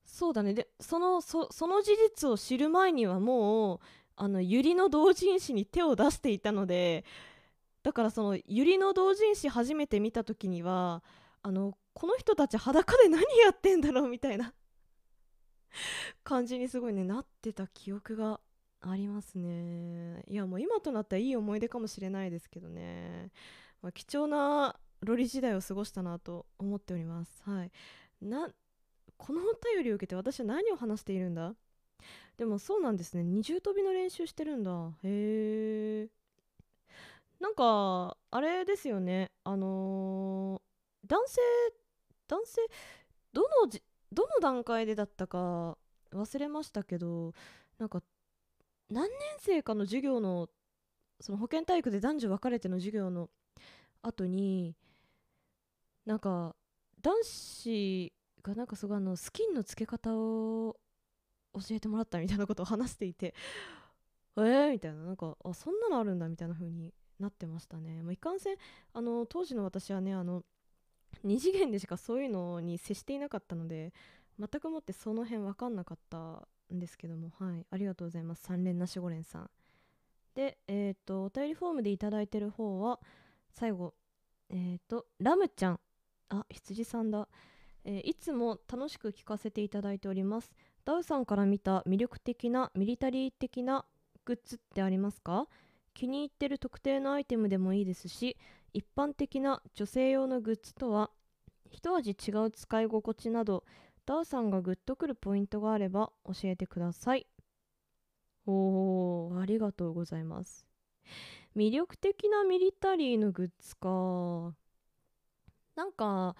[0.08, 0.54] そうだね。
[0.54, 3.80] でそのそその事実を知る前にはもう
[4.16, 7.06] あの百合の同人誌に手を出していたので
[7.84, 11.04] だからその百合の同人誌初めて見た時には
[11.44, 14.54] あのこの人たち裸で何やってんだろうみたいな
[16.24, 18.40] 感じにすごいねなってた記憶が
[18.82, 20.24] ありますね。
[20.28, 23.32] いやもう今となったらいい思い出かもしれないですけどね、
[23.82, 27.44] まあ、貴重なロリ時代を過ごしたなと思っております。
[27.44, 27.72] はい。
[29.18, 31.54] このお便りを受けて私は何を話しているんだ？
[32.38, 33.24] でもそうなんですね。
[33.24, 34.92] 二重跳びの練習してるんだ。
[35.04, 36.08] へえ。
[37.40, 39.32] なんかあれですよね。
[39.44, 41.42] あのー、男性
[42.28, 42.62] 男性
[43.34, 45.78] どのじどの段階でだったか
[46.12, 47.34] 忘れましたけど
[47.78, 48.02] なんか
[48.90, 50.50] 何年生かの授業の
[51.20, 53.30] その保健体育で男女分かれての授業の
[54.02, 54.76] 後に
[56.06, 56.56] なんか
[57.02, 58.14] 男子
[58.48, 60.78] がなんかすごいあのスキンのつけ方を
[61.54, 63.36] 教えてもらったみたいなことを話していて
[64.38, 68.58] えーみたいななんかあそんなのあるんだみたいな風になってましたね、まあ、いかんせん
[68.94, 70.44] あの当時の私はねあの
[71.26, 73.94] 2次元でしかそういうのに接していなかったので
[74.40, 78.44] 全くもってその辺分かんなかったんですけどもはいありがとうございます。
[78.44, 79.50] 三連なしごれんさん。
[80.36, 83.00] でえっ、ー、とお便りフォームで頂いてる方は
[83.50, 83.96] 最後
[84.50, 85.80] えっ、ー、とラムちゃん。
[86.30, 87.28] あ羊さんだ、
[87.88, 90.52] えー、いつも楽しく聞かせていただいております。
[90.84, 93.86] ダウさんから見た魅力的なミリタリー的な
[94.26, 95.48] グッズってありますか？
[95.94, 98.38] 気に入ってる特定のアイテムでもいいですし
[98.74, 101.10] 一般的な女性用のグッズとは
[101.72, 103.64] 一味違う使い心地など
[104.06, 107.26] ダウさんがグッとくるポイントがあれば教えてください。
[108.46, 110.66] おーありがとうございます。
[111.56, 114.54] 魅力的なミリタリーのグッズか。
[115.76, 116.36] なんか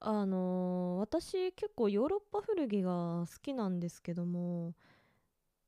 [0.00, 4.74] あのー、私結構ヨーロッパ古着が好きなんですけども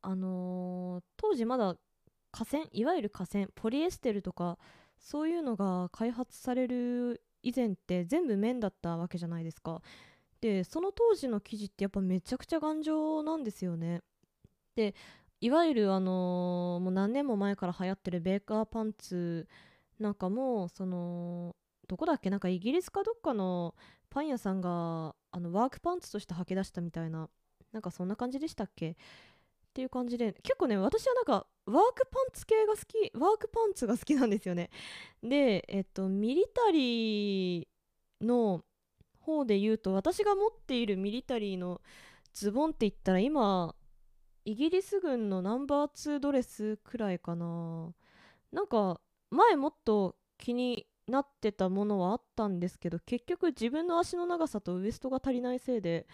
[0.01, 1.77] あのー、当時まだ
[2.31, 4.59] 河川いわゆる河川ポリエステルとか
[4.99, 9.83] そういうのが開発される以前って全部綿だったわけじゃないですか。
[10.41, 14.01] でその当時の生地ってやっぱめちゃくちゃ頑丈なんですよね。
[14.75, 14.95] で
[15.41, 19.47] いわゆるあのー、もう何年も前から流行ってるベーカーパンツ
[19.99, 21.55] なんかもその
[21.93, 22.31] どこだっけ？
[22.31, 23.75] なんかイギリスかどっかの
[24.09, 27.29] パン屋さんがあのワークパンツとして履き出したみたいな
[27.71, 28.93] なんかそんな感じでしたっけ？
[28.93, 28.95] っ
[29.75, 34.71] ていう感じで結構ね私はなんかワークパンツ系が好きワークパンツが好きなんですよね。
[35.23, 37.67] でえっとミリタリー
[38.23, 38.65] の
[39.21, 41.83] 方で言うと私が持っているミリタリーの
[42.33, 43.75] ズボンって言ったら今
[44.47, 47.93] イギリス軍のナンバー2ドレスくらいかな。
[48.51, 48.99] なんか
[49.31, 56.07] 前もっと気になってたものはあったんですけど結局自分の足の長さとウエストが足りないせいで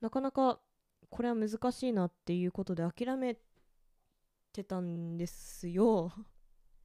[0.00, 0.60] なかなか
[1.10, 3.36] これは難しいなっていうことで諦め
[4.52, 6.12] てたんですよ。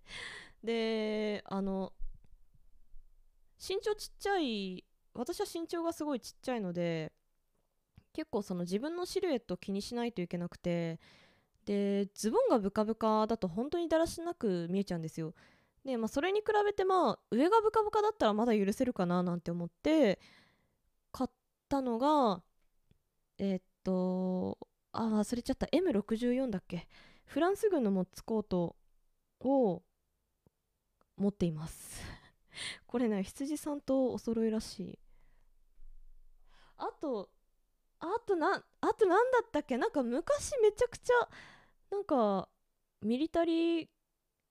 [0.64, 1.94] であの
[3.58, 7.12] 身長ちっちゃい私は身長がすごいちっちゃいので
[8.14, 11.00] 結構その自分のシルエットを気にしないといけなくて
[11.66, 15.34] でズボンがブカブカだと本当にだらしなく見えちゃうんですよ。
[15.86, 20.20] で、まあ、それに比べてまあ上がブカブカだったらまだ許せるかななんて思って
[21.12, 21.30] 買っ
[21.70, 22.42] たのが
[23.40, 24.58] えー、っと
[24.94, 25.66] あ忘れちゃった。
[25.68, 26.88] M64 だっけ？
[27.26, 28.76] フランス軍のモッツコート
[29.40, 29.82] を
[31.18, 32.02] 持っています。
[32.86, 35.00] これね羊さんとお揃いらしい。
[36.78, 37.30] あと
[38.00, 39.78] あとなあと何だったっけ？
[39.78, 41.14] なんか昔めちゃくちゃ
[41.90, 42.50] なんか
[43.02, 43.88] ミリタリー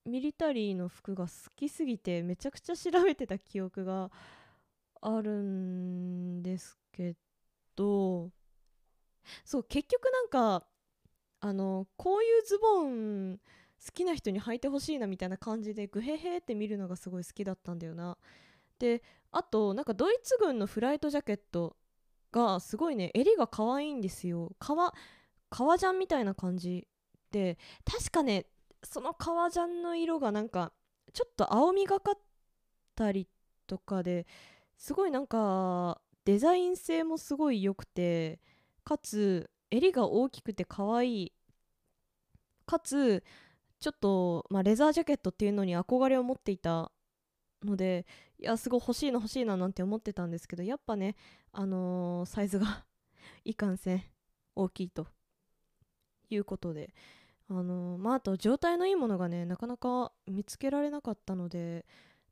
[0.05, 4.09] ミリタリーの服が好きすぎてめちゃくちゃ調べてた記憶が
[5.01, 7.15] あるんですけ
[7.75, 8.29] ど
[9.45, 10.65] そう結局なんか
[11.39, 18.17] あのこういうズボン好きな人に履いてほしいなみたいな感じでグヘヘって見るのがすごい好きだったんだよな。
[18.77, 21.75] であとなんかドイツ軍のフライトジャケット
[22.31, 24.51] がすごいね襟が可愛いんですよ。
[24.59, 24.93] 革
[25.49, 26.87] 革ジャンみたいな感じ
[27.31, 28.45] で確かね
[28.83, 30.71] その革ジャンの色がなんか
[31.13, 32.19] ちょっと青みがかっ
[32.95, 33.27] たり
[33.67, 34.25] とかで
[34.77, 38.39] すごいなんかデザイン性もすごい良くて
[38.83, 41.33] かつ襟が大きくて可愛い
[42.65, 43.23] かつ
[43.79, 46.91] ちょっと、まあ、レザージャケットっていうのに憧れを持っていた
[47.63, 48.05] ので
[48.39, 51.15] いやすごい欲しいな欲しいななんて思ってたんですけどやっぱね
[51.51, 52.85] あのー、サイズが
[53.43, 54.03] いかんせん
[54.55, 55.07] 大きいと
[56.29, 56.93] いうことで
[57.51, 61.85] あの、まああと状態のいいものがねなかなか見つけられなかったので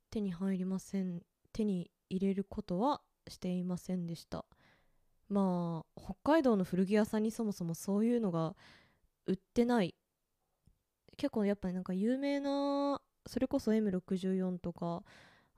[0.10, 4.46] 手に入りません手に入れることはしていませんでした。
[5.28, 8.56] まあ北海道の古着屋さんにそもそもそういうのが
[9.28, 9.94] 売ってない。
[11.18, 15.04] 結構やっぱりなんか有名なそれこそ M64 とか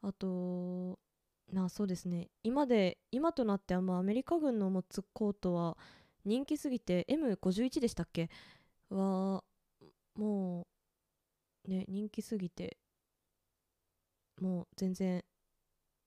[0.01, 0.97] あと
[1.53, 2.29] なそうですね。
[2.43, 5.77] 今で今となってはもうアメリカ軍の持つコートは
[6.25, 8.29] 人気すぎて M51 でしたっけ
[8.89, 9.43] は
[10.15, 10.67] も
[11.65, 12.77] うね人気すぎて
[14.39, 15.23] もう全然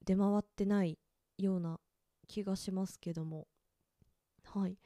[0.04, 0.98] 出回ってない
[1.38, 1.78] ような
[2.28, 3.46] 気がしますけども。
[4.44, 4.76] はい。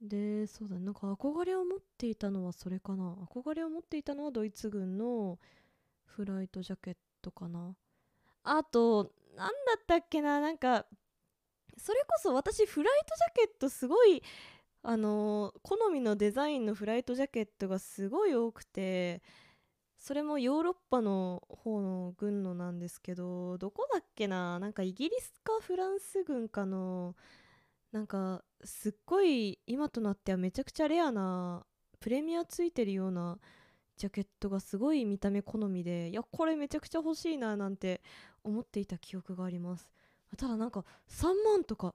[0.00, 3.14] でそうだねなんか憧れを持っていたのはそれかな。
[3.34, 5.38] 憧れを持っていたのはドイツ軍の
[6.04, 7.74] フライトジャケットかな。
[8.44, 10.86] あと何だったっけななんか
[11.76, 14.22] それこそ私フライトジャケットすごい
[14.82, 19.22] あの好みのデザインのフライトジャケットがすごい多くて
[19.98, 24.58] それもヨーロッパの方の軍のなんですけどどこだっけな？
[24.60, 27.16] なんかイギリスかフランス軍かの
[27.90, 31.64] なんかすっごい今となってはめちゃくちゃレアな
[31.98, 33.38] プレミアついてるような
[33.96, 38.00] ジャケットがすごい見た目好みでいやこれめちゃくちゃ欲しいななんて
[38.44, 39.92] 思っていた記憶があります。
[40.36, 41.94] ただなんか3万とか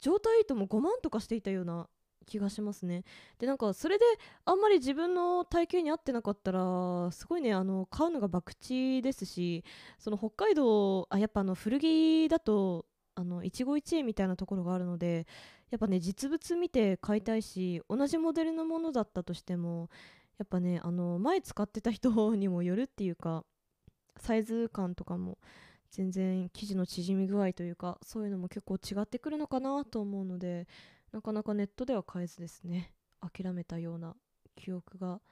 [0.00, 1.88] 状態いいとも5万とかしていたような
[2.26, 3.04] 気がしますね。
[3.38, 4.04] でなんかそれで
[4.44, 9.64] あんまり自分の体型に合ってなかったらすごいねあの買うのが博打ですし
[9.98, 15.26] その北海道あやっぱあの古着だとあの一期一会みたいなところがあるので
[15.70, 19.88] やっぱね実物見て買いたいし同じモデルのものだったとしても
[20.38, 23.44] やっぱねあの前使ってた人にもよるっていうか
[24.18, 25.38] サイズ感とかも
[25.90, 30.66] 全然生地の縮み具合というかそういうのも結構違ってくるのかなと思うので
[31.16, 32.92] なかなかネットでは買えずですね。
[33.22, 34.14] 諦めたような
[34.54, 35.22] 記憶が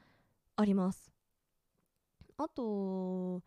[0.57, 1.13] あります。
[2.39, 3.43] あと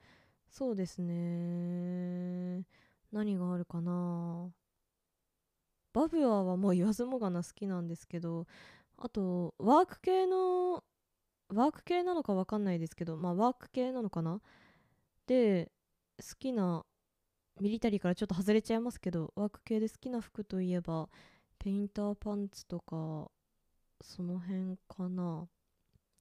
[0.48, 2.64] そうですね。
[3.12, 4.52] 何があるかな。
[5.94, 8.46] バブアーはもう言わずもがな好きなんですけど
[8.98, 10.84] あとワーク系の
[11.52, 14.40] ワーク系なのか分かんないですけどまあワーク系なのかな。
[15.26, 15.72] で
[16.20, 16.86] 好きな
[17.60, 21.10] ミリタリーからちょっと外れちゃいますけどワーク系で好きな服といえば
[21.60, 23.32] ペインターパンツとか
[24.02, 25.48] その辺かな。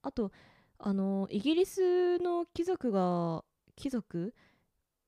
[0.01, 0.31] あと
[0.79, 3.43] あのイギリスの貴族が
[3.75, 4.33] 貴族？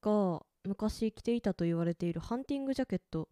[0.02, 3.28] が昔着ていたと言われているハンティングジャケット。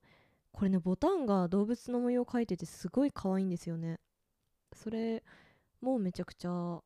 [0.51, 3.99] これねボタンが動物の模様を描いててすごい可愛いんですよね。
[4.73, 5.23] それ
[5.79, 6.81] もうめちゃくちゃ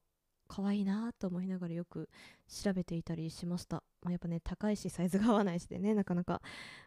[0.51, 2.09] 可愛いなと思いながらよく
[2.49, 6.41] 調べていたりしました、まあ、やっぱね高いしサイズが合わないしでねなかなか。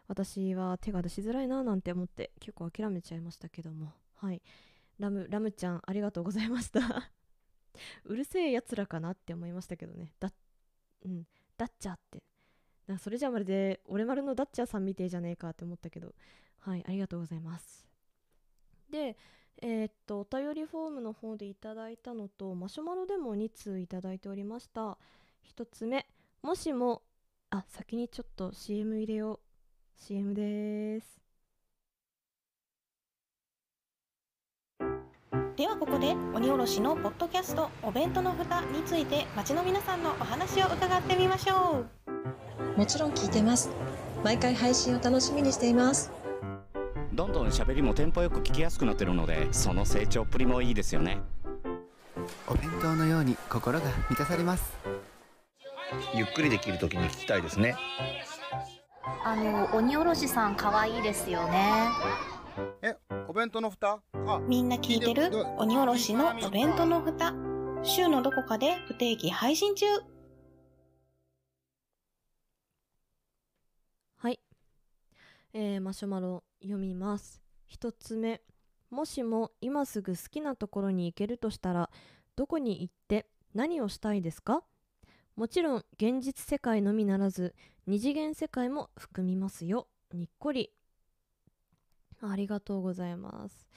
[0.07, 3.91] 私は手が出しづらいななんて思って結構諦めちゃいましたけども。
[4.17, 4.41] はい。
[4.99, 7.11] ラムラムちゃんありがとうございました。
[8.05, 10.13] うるせえやつらかなって思いましたけどね。
[10.19, 10.31] だ
[11.03, 11.25] うん。
[11.57, 12.21] ダッチャって。
[12.85, 16.13] なそれじゃまるで俺丸のダッチャーさんみてえじゃねえかって思ったけど。
[16.59, 17.87] はいありがとうございます。
[18.91, 19.17] で
[19.61, 24.97] えー、っとお便りフォームの方でいただいたのとマシュマロでも2通いただいておりました。
[25.55, 26.05] 1つ目
[26.41, 27.01] もしも
[27.49, 29.39] あ先にちょっと CM 入れよう。
[29.95, 31.21] CM です。
[35.55, 41.85] ではここで鬼おろしのポッドキャストお弁当の蓋について街の皆さんのお話を伺ってみましょ
[42.75, 42.77] う。
[42.77, 43.69] もちろん聞いてます。
[44.25, 46.11] 毎回配信を楽しみにしています
[47.15, 51.21] どんどん喋りもテンポよく聞きやすくなってるのでその成長っぷりもいいですよね。
[52.45, 54.77] お弁当のように心が満たされます。
[56.13, 57.77] ゆっくりできる時に聞きたいですね。
[59.23, 61.87] あの鬼おろしさん可愛いですよね。
[62.81, 62.97] え
[63.29, 64.01] お弁当の蓋？
[64.27, 65.31] あみんな聞いてる？
[65.57, 67.33] 鬼おろしのお弁当の蓋。
[67.83, 69.85] 週のどこかで不定期配信中。
[74.17, 74.39] はい。
[75.53, 77.41] えー、マシュマロ読みます。
[77.71, 78.41] 1つ目。
[78.89, 81.89] もしも今すぐ好きなところに行けるとしたら
[82.35, 84.63] どこに行って何をしたいですか？
[85.35, 87.53] もちろん現実世界のみならず
[87.85, 89.87] 二次元世界も含みますよ。
[90.11, 90.71] にっこり。
[92.21, 93.67] ありがとうございます。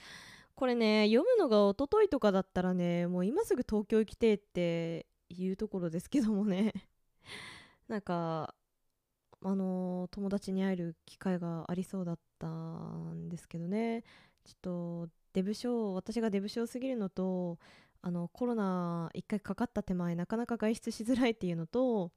[0.55, 6.73] これね読むのが一昨日とかだったらねもう今すぐ東京行きてえっていうところですけどもね。
[7.87, 8.55] なんか
[9.45, 14.03] あの友達に会える機会がありそうだったんですけどね。
[14.45, 17.59] ちょっとデブ症私がデブ症すぎるのと
[18.01, 22.13] あのコロナ1回かかった手前なかなか外出しづらいっていうのと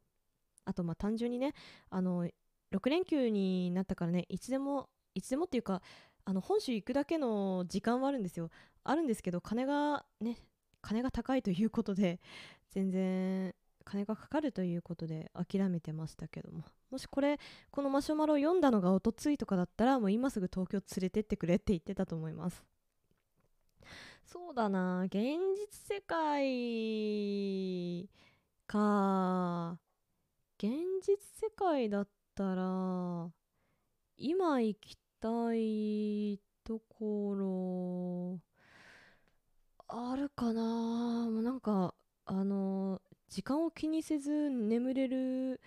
[0.65, 1.53] あとまあ単純にね
[1.89, 2.28] あの
[2.74, 5.82] 6連休になったからねいつでもいつでもっていうか
[6.24, 8.49] あの本州行くだけの時間はあるんですよ。
[8.84, 10.38] あるんですけど金がね
[10.82, 12.19] 金が高いということで
[12.72, 13.53] 全然
[13.84, 16.63] 金がかかるということで諦めてましたけども。
[16.92, 17.39] もしこれ
[17.72, 22.64] このマシュマロを読んだのがおとついとかだったらもう今すぐ東京連れてってくれって言ってたと思います。
[24.26, 25.04] そうだな。
[25.04, 25.16] 現
[25.56, 28.10] 実世界
[28.68, 29.80] か。
[30.58, 30.72] 現
[31.02, 33.32] 実世界だったら
[34.18, 38.39] 今行きたいところ
[39.88, 40.62] あるかな。
[40.62, 41.94] もうなんか
[42.26, 45.62] あの時間を気にせず眠れる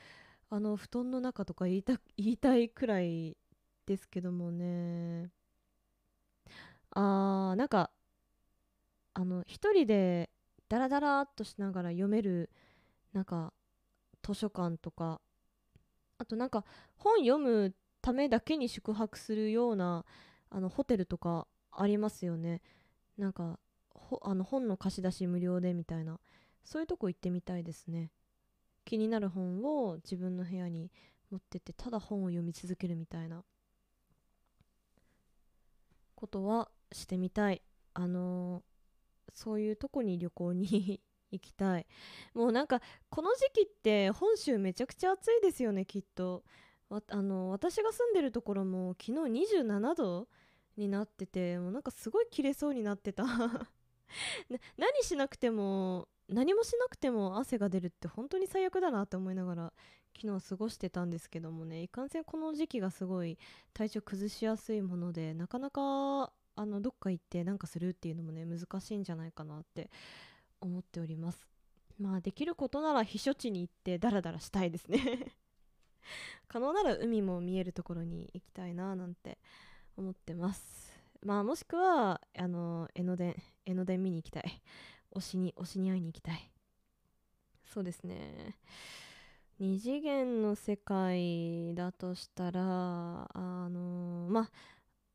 [0.55, 3.37] あの布団の中とか言いた 言いたいくらい
[3.87, 5.33] ですけどもね。
[6.93, 7.91] あーなんか
[9.15, 10.31] あの一人で
[10.69, 12.51] ダラダラっとしながら読める
[13.13, 13.53] なんか
[14.23, 15.21] 図書館とか
[16.19, 20.05] あとなんか本読むためだけに宿泊するような
[20.51, 22.63] あのホテルとかありますよね。
[23.19, 23.59] なんか
[23.91, 26.21] ほあの本の貸し出し無料でみたいな
[26.63, 28.13] そういうとこ行ってみたいですね。
[28.85, 30.91] 気になる本を自分の部屋に
[31.31, 33.45] 持ってってただ本を読み続けるみたいな。
[36.15, 37.63] ことはしてみたい。
[37.95, 38.75] あのー
[39.35, 41.87] そういうとこに旅行に 行きたい。
[42.33, 42.81] もうなんか
[43.11, 46.45] この時期って本州めちゃくちゃ暑いですよねきっと。
[47.09, 50.29] あの私が住んでるところも昨日27度
[50.77, 53.25] になっててもうなんかすごい切れそうになってた。
[54.77, 59.73] 何しなくても何もしなくても汗が出るって本当に最悪だなって思いながら
[60.17, 61.83] 昨日過ごしてたんですけどもね。
[61.83, 63.39] いかんせんこの時期がすごい
[63.73, 69.91] 体調崩しやすいものでなかなかあのどっか行ってなんかするっていうのもね難しいんじゃないかなって
[70.61, 71.47] 思っております。
[71.99, 75.33] まあできることなら避暑地に行ってダラダラしたいですね。
[76.49, 79.39] 可能なら海も見えるところに行きたいななんて
[79.97, 80.93] 思ってます。
[81.23, 84.63] まあもしくはあの江ノ電江ノ電見に行きたい。
[85.15, 86.51] 推しに推しに会いに行きたい。
[87.67, 88.57] そうですね。
[89.59, 92.61] 二次元の世界だとしたら
[93.33, 94.51] あのまあ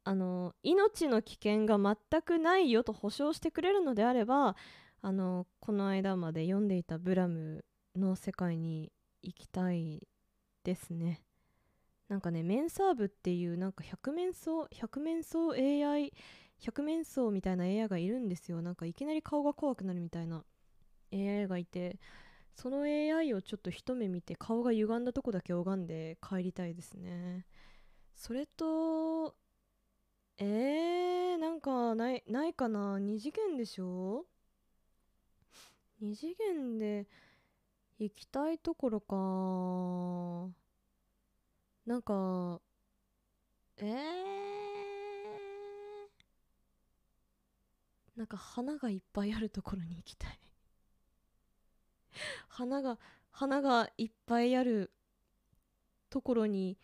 [0.05, 4.55] あの命の危険が全くないよと保証してくれるのであれば
[5.01, 7.63] あのこの間まで読んでいたブラム
[7.95, 8.91] の世界に
[9.21, 10.07] 行きたい
[10.63, 11.21] ですね。
[12.07, 16.11] なんかねメンサーブっていうなんか百面相百面相 AI
[16.60, 18.62] 百面相みたいな AI がいるんですよ。
[18.62, 20.43] なんかいきなり顔が怖くなるみたいな
[21.14, 21.99] AI がいて
[22.55, 27.45] その AI をちょっと一目見て顔が歪んだとこだけ拝んで帰りたいですね。
[28.16, 29.36] それと
[30.38, 32.97] えー、なんかないないかな？
[32.99, 34.26] 二次元でしょ？
[36.01, 37.07] 二次元で
[37.99, 39.16] 行きたいところか。
[41.86, 42.62] なんか
[43.78, 44.59] えー、
[48.16, 50.39] なんか花がいっぱいあるところに行きたい。
[52.47, 52.97] 花が
[53.32, 54.91] 花がいっぱいある
[56.10, 56.78] ところに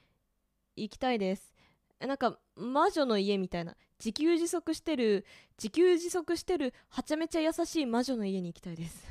[0.76, 1.54] 行きたいです。
[2.00, 3.76] なんか魔女の家みたいな。
[4.00, 5.26] 自給自足してる
[5.58, 9.06] 自給自足してるはちゃめちゃ優しい魔女の家に行きたいです。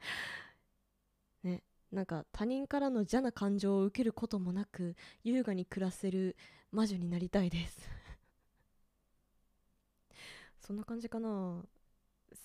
[1.42, 6.36] ねなんか他人からの邪な感情を受けることもなく優雅に暮らせる
[6.70, 8.03] 魔女になりたいです。
[10.66, 11.62] そんな感じかな。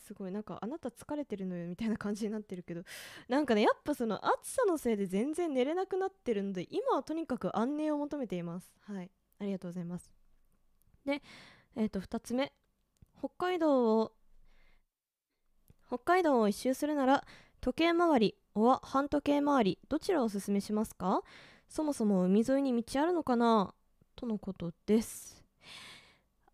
[0.05, 0.32] すごい。
[0.32, 2.84] なんかあなた疲れてるのよみたいな感じになってるけど。
[3.28, 8.72] なんかねやっぱその暑さのせいで全然寝れなくなってるので今はとにかく安寧を求めています。
[8.82, 9.09] はい。
[9.39, 10.11] ありがとうございます。
[11.05, 11.22] で
[11.76, 12.51] えっ、と2つ目。
[13.17, 14.11] 北海道を
[15.88, 17.26] 北海道を一周するなら
[17.61, 21.22] 時計回りおは半時計回りどちらをおすすめしますか？
[21.67, 23.74] そもそも海沿いに道あるのかな？
[24.15, 25.39] とのことです。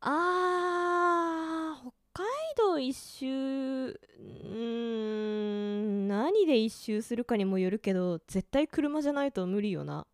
[0.08, 10.06] あー北海道一周うん何で一周するかにもよるけど絶対車じゃないと無理よな。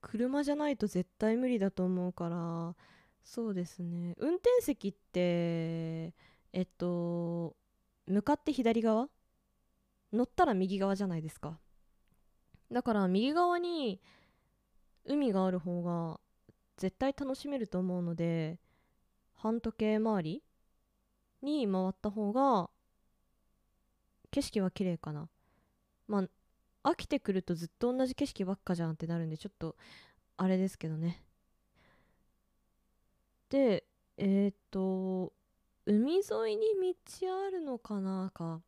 [0.00, 2.74] 車じゃないと絶対無理だと思うから
[3.22, 4.16] そうですね。
[4.18, 6.12] 運転席って
[6.52, 7.54] えっと
[8.06, 9.08] 向かって左側？
[10.12, 11.60] 乗ったら右側じゃないですか。
[12.72, 14.00] だから右側に
[15.04, 16.18] 海がある方が
[16.76, 18.58] 絶対楽しめると思うので
[19.44, 20.42] 半時計回り
[21.42, 22.70] に回った方が
[24.30, 25.28] 景色は綺麗かな。
[26.08, 26.24] ま
[26.82, 29.76] あ飽きてくるとずっと同じ景色ばっかじゃんってなるんでちょっと
[30.38, 31.22] あれですけどね。
[33.50, 33.84] で
[34.16, 35.34] えっ、と
[35.84, 36.66] 海沿いに
[37.20, 38.62] 道あるのかなか。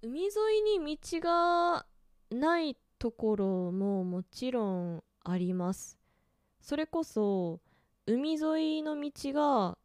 [0.00, 1.84] 海沿いに道が
[2.30, 5.98] ないところももちろんあります。
[6.62, 7.60] それこそ
[8.10, 9.76] 海沿いの道が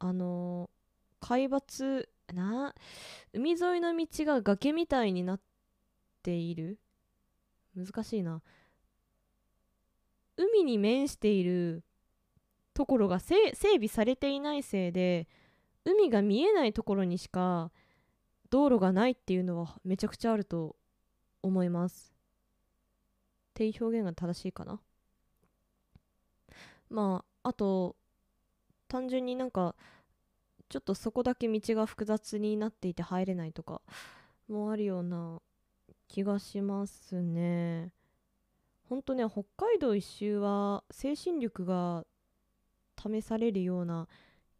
[0.00, 0.68] あの
[1.20, 2.74] 海抜な
[3.32, 5.40] 海沿いの道が崖みたいになっ
[6.24, 6.80] ている？
[7.76, 8.42] 難しいな。
[10.36, 11.84] 海に面している
[12.74, 15.28] ところが整備されていないせいで
[15.84, 17.70] 海が見えないところにしか
[18.50, 20.74] 道路がないっていうのはめちゃくちゃあると
[21.42, 22.12] 思います。
[23.50, 24.80] っていう表現が正しいかな。
[26.92, 27.96] まああと
[28.86, 29.74] 単純になんか
[30.68, 33.80] ちょっとそこだけ道が複雑になっていて入れないとか
[34.48, 35.40] もあるような
[36.08, 37.92] 気がしますね。
[38.88, 42.04] ほんとね北海道一周は精神力が
[43.02, 44.06] 試されるような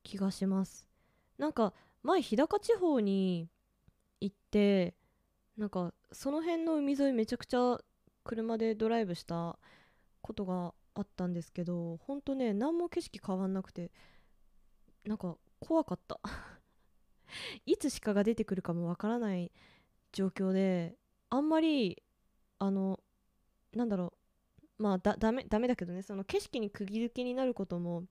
[0.02, 0.88] 気がします。
[1.36, 3.48] なんか前日高地方に
[4.20, 4.94] 行って
[5.58, 7.78] なんかその辺の海沿いめちゃくちゃ
[8.24, 9.58] 車でドライブした
[10.22, 13.90] ことがあったんですけどほんとね何も景色変わんなくて
[15.04, 16.20] なんか怖かった。
[17.66, 19.50] いつ鹿が出てくるかもわからない
[20.12, 20.96] 状況で
[21.30, 22.02] あんまり
[22.58, 23.00] あの
[23.72, 24.12] なんだろ
[24.78, 28.04] うまあだダメダメだけどねその景色に釘付けになることも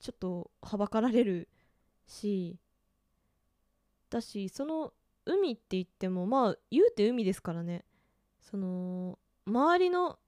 [0.00, 1.48] ちょっとはばかられる
[2.06, 2.58] し
[4.10, 4.92] だしその
[5.24, 7.84] 海って言ってもまあ言うて海ですからね。
[8.40, 10.18] その周りの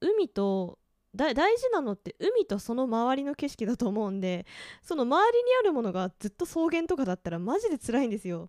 [0.00, 0.78] 海と
[1.14, 1.42] 大事
[1.72, 4.46] なのって海とその周りの景色だと思うんで
[4.80, 8.48] その周りにあるものがずっと草原とかだったらマジで辛いんですよ。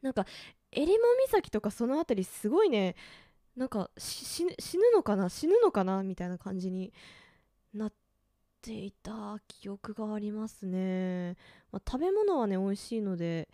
[0.00, 0.24] なんか
[0.70, 0.98] 襟裳
[1.32, 2.94] 岬とかその辺りすごいね
[3.56, 4.52] なんか死ぬ
[4.92, 5.28] のかな？
[5.28, 6.02] 死ぬのかな？
[6.02, 6.92] みたいな感じに
[7.72, 7.92] なっ
[8.62, 11.36] ていた記憶がありますね、
[11.72, 13.48] まあ、食べ物はね美味しいので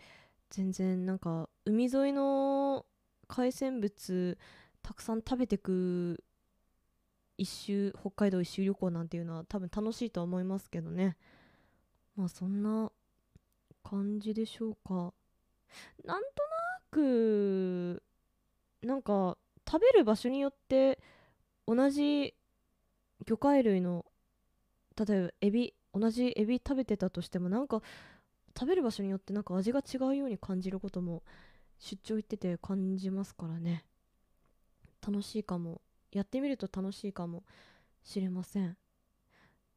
[0.51, 2.85] 全然なんか海沿いの
[3.29, 4.39] 海鮮物
[4.83, 6.23] たくさん食べてく
[7.41, 11.16] 一周北海道一周旅行なんていうのは多分楽しいとは思いますけどね。
[12.14, 12.93] まあそんな
[13.82, 15.14] 感じでしょうか。
[16.05, 18.03] なんとなく
[18.82, 20.99] なんか食べる場所によって
[21.66, 22.34] 同じ
[23.26, 24.05] 魚介類の
[24.99, 27.80] 例えばエビ同じエビ食べてたとしてもなんか
[28.55, 31.22] 食べる場所によってなんか味が違うように感じることも
[31.78, 33.86] 出張行ってて感じますからね。
[35.01, 35.80] 楽しいかも。
[36.13, 37.45] やってみると楽しいかも
[38.03, 38.77] しれません。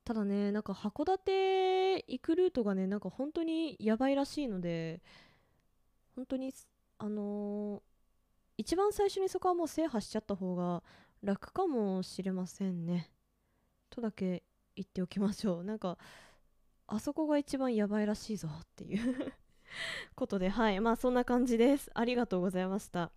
[0.04, 5.02] ただねなんか函館行くルートがねなんか本当にやばいらしいので
[6.16, 6.54] 本当に
[6.98, 7.82] あのー、
[8.58, 10.84] 一番最初にそこはもう制覇しちゃった方が
[11.24, 13.10] 楽かもしれませんね。
[13.90, 14.44] とだけ
[14.76, 15.64] 言っておきましょう。
[15.64, 15.98] なんか
[16.88, 19.34] あそこが一番やばいらしいぞっていう
[20.16, 20.80] ことではい。
[20.82, 21.90] まあそんな感じです。
[21.94, 23.12] ありがとうございました。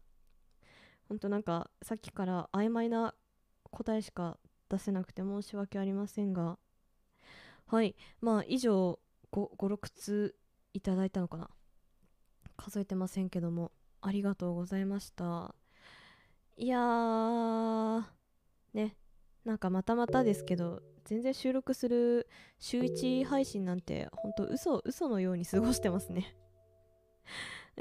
[1.08, 3.14] ほんとなんかさっきから曖昧な
[3.70, 4.38] 答えしか
[4.68, 6.58] 出せなくて申し訳ありませんが。
[7.66, 7.96] はい。
[8.20, 8.98] まあ以上
[9.32, 10.34] 56通
[10.72, 11.50] いただいたのかな。
[12.56, 13.72] 数えてませんけども。
[14.02, 15.54] ありがとうございました。
[16.56, 18.04] いやー
[18.72, 18.96] ね。
[19.44, 22.28] なんかまたまたですけど全然収録する
[22.58, 26.36] 週1配信なんてほんと嘘嘘のように過ごしてますね。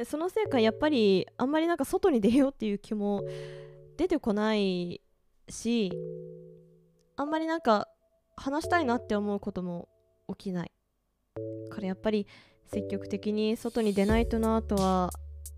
[0.04, 3.24] そのせいかやっぱりあんまりなんか外に出ようっていう気も
[3.98, 5.02] 出てこない
[5.48, 5.92] し
[7.16, 7.88] あんまりなんか
[8.36, 9.88] 話したいなって思うことも
[10.28, 10.72] 起きない。
[11.70, 12.28] からやっぱり
[12.68, 15.12] 積極的に外に出ないとなとは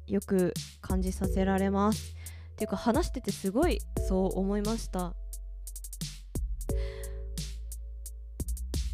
[0.08, 2.14] よく感じさせられます。
[2.52, 5.16] っていうか話しててすごいそう思いました。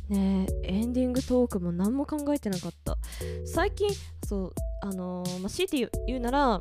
[0.10, 2.98] ねエンディングトークも何も考えてなかった。
[3.46, 3.90] 最近
[4.26, 6.60] そうあのー、まあ、強いて言うなら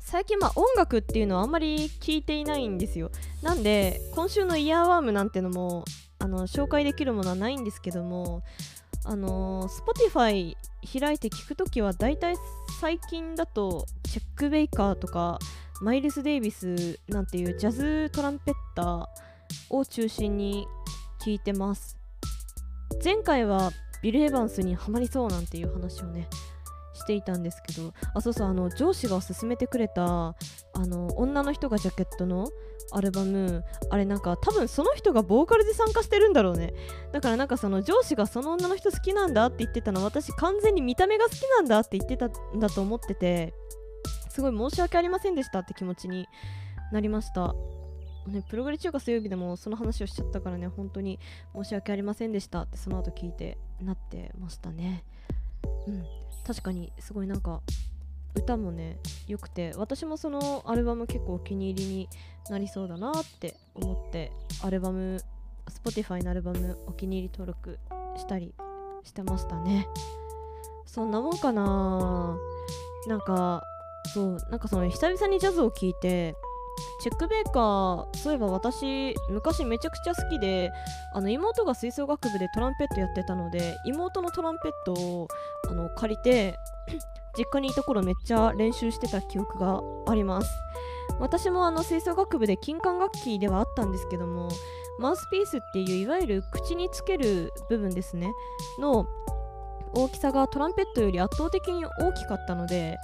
[0.00, 3.10] 最近まあ音楽っていうのはあんまり聞いていないんですよ。
[3.42, 5.84] なんで今週のイヤーワームなんてのも
[6.20, 8.42] あの紹介できるものはないんですけども
[9.04, 10.56] あのー、Spotify
[11.00, 12.36] 開いて聞くときはだいたい
[12.80, 15.38] 最近だとチェック・ベイカーとか
[15.80, 19.06] マイルス・デイビスなんていうジャズトランペッター
[19.70, 20.66] を中心に
[21.20, 21.96] 聞いてます。
[23.02, 26.28] 前回はビル・エヴァンスにはまりそうなんていう話をね
[27.06, 30.34] していたんですけどあそうそうあの上司が勧めてくれたあ
[30.74, 32.48] の女の人がジャケットの
[32.90, 36.72] アルバムあれなんか多分その人がボーカルで参加してるんだろうね。
[37.12, 43.54] だからなんかその上司がその女の人好きなんだって言ってたの私完全に見た目が好きなんだって言ってたんだと思ってて
[44.30, 46.26] すごい申し訳ありませんでしたって気持ちに
[46.92, 47.54] なりました。
[48.28, 51.20] ね、プログレ中華水曜日でもその話をしちゃったからね本当に
[51.54, 55.04] 申し訳ありませんでしたってその後聞いてなってましたね。
[55.86, 56.04] うん。
[56.46, 57.60] 確かにすごいなんか
[58.36, 62.08] 歌もね良くて私もそのアルバム結構お気に入りに
[62.50, 64.30] なりそうだなって思って
[64.62, 65.20] アルバム
[65.68, 67.78] Spotify のアルバムお気に入り登録
[68.16, 68.54] したり
[69.02, 69.88] してましたね。
[70.84, 72.36] そんなもんかな。
[73.08, 73.62] なんか
[74.14, 76.36] そうなんかその久々にジャズを聴いて
[77.00, 80.72] チェックベーカーそういえば私昔めちゃくちゃ好きで
[81.14, 85.28] あの妹が吹奏楽部でトランペットやってたので妹のトランペットを
[85.68, 86.58] あの借りて
[87.36, 90.48] 実家にいた頃めっちゃ練習してた記憶があります。
[91.18, 94.48] 私もあの吹奏楽部で金管楽器ではあったんですけども
[94.98, 98.32] マウスピースっていういわゆる口につける部分ですね
[98.78, 99.06] の
[99.94, 102.98] 大きさがトランペットより圧倒的に大きかったので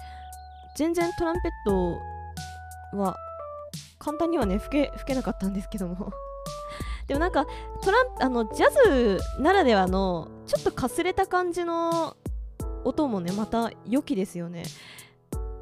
[0.76, 1.98] 全然トランペット
[2.98, 3.16] は
[4.02, 6.12] 簡単にはね吹け吹けなかったんですけども。
[7.06, 7.46] でもなんか
[7.82, 12.16] トランあのジャズならではのちょっとかすれた感じの
[12.84, 14.64] 音もねまた良きですよね。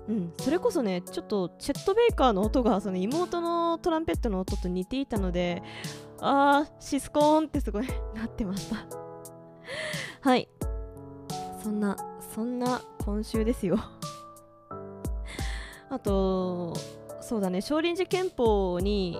[0.08, 5.62] うん、それこそねちょっとチェット・ベイカーの音がその妹のトランペットの音と似ていたので
[6.18, 8.76] あーシスコーンってすごいなってました。
[10.28, 10.48] はい。
[11.62, 11.96] そんな
[12.34, 13.78] そんな今週ですよ。
[15.90, 16.74] あと
[17.30, 17.60] そうだね。
[17.60, 19.16] 少林寺拳法に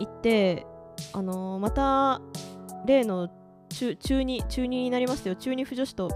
[0.00, 0.64] 行って
[1.12, 2.22] あのーまた
[2.86, 3.28] 例の
[3.68, 5.36] 中中2中2になりましたよ。
[5.36, 6.08] 中2不女子と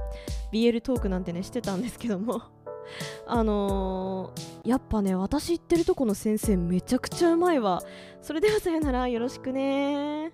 [0.55, 2.41] BL トークなんてねしてたんですけども。
[3.29, 7.83] あのーやっぱね私行ってるとこの先生めちゃくちゃうまいわ。
[8.23, 9.07] それではさよなら。
[9.07, 10.33] よろしくね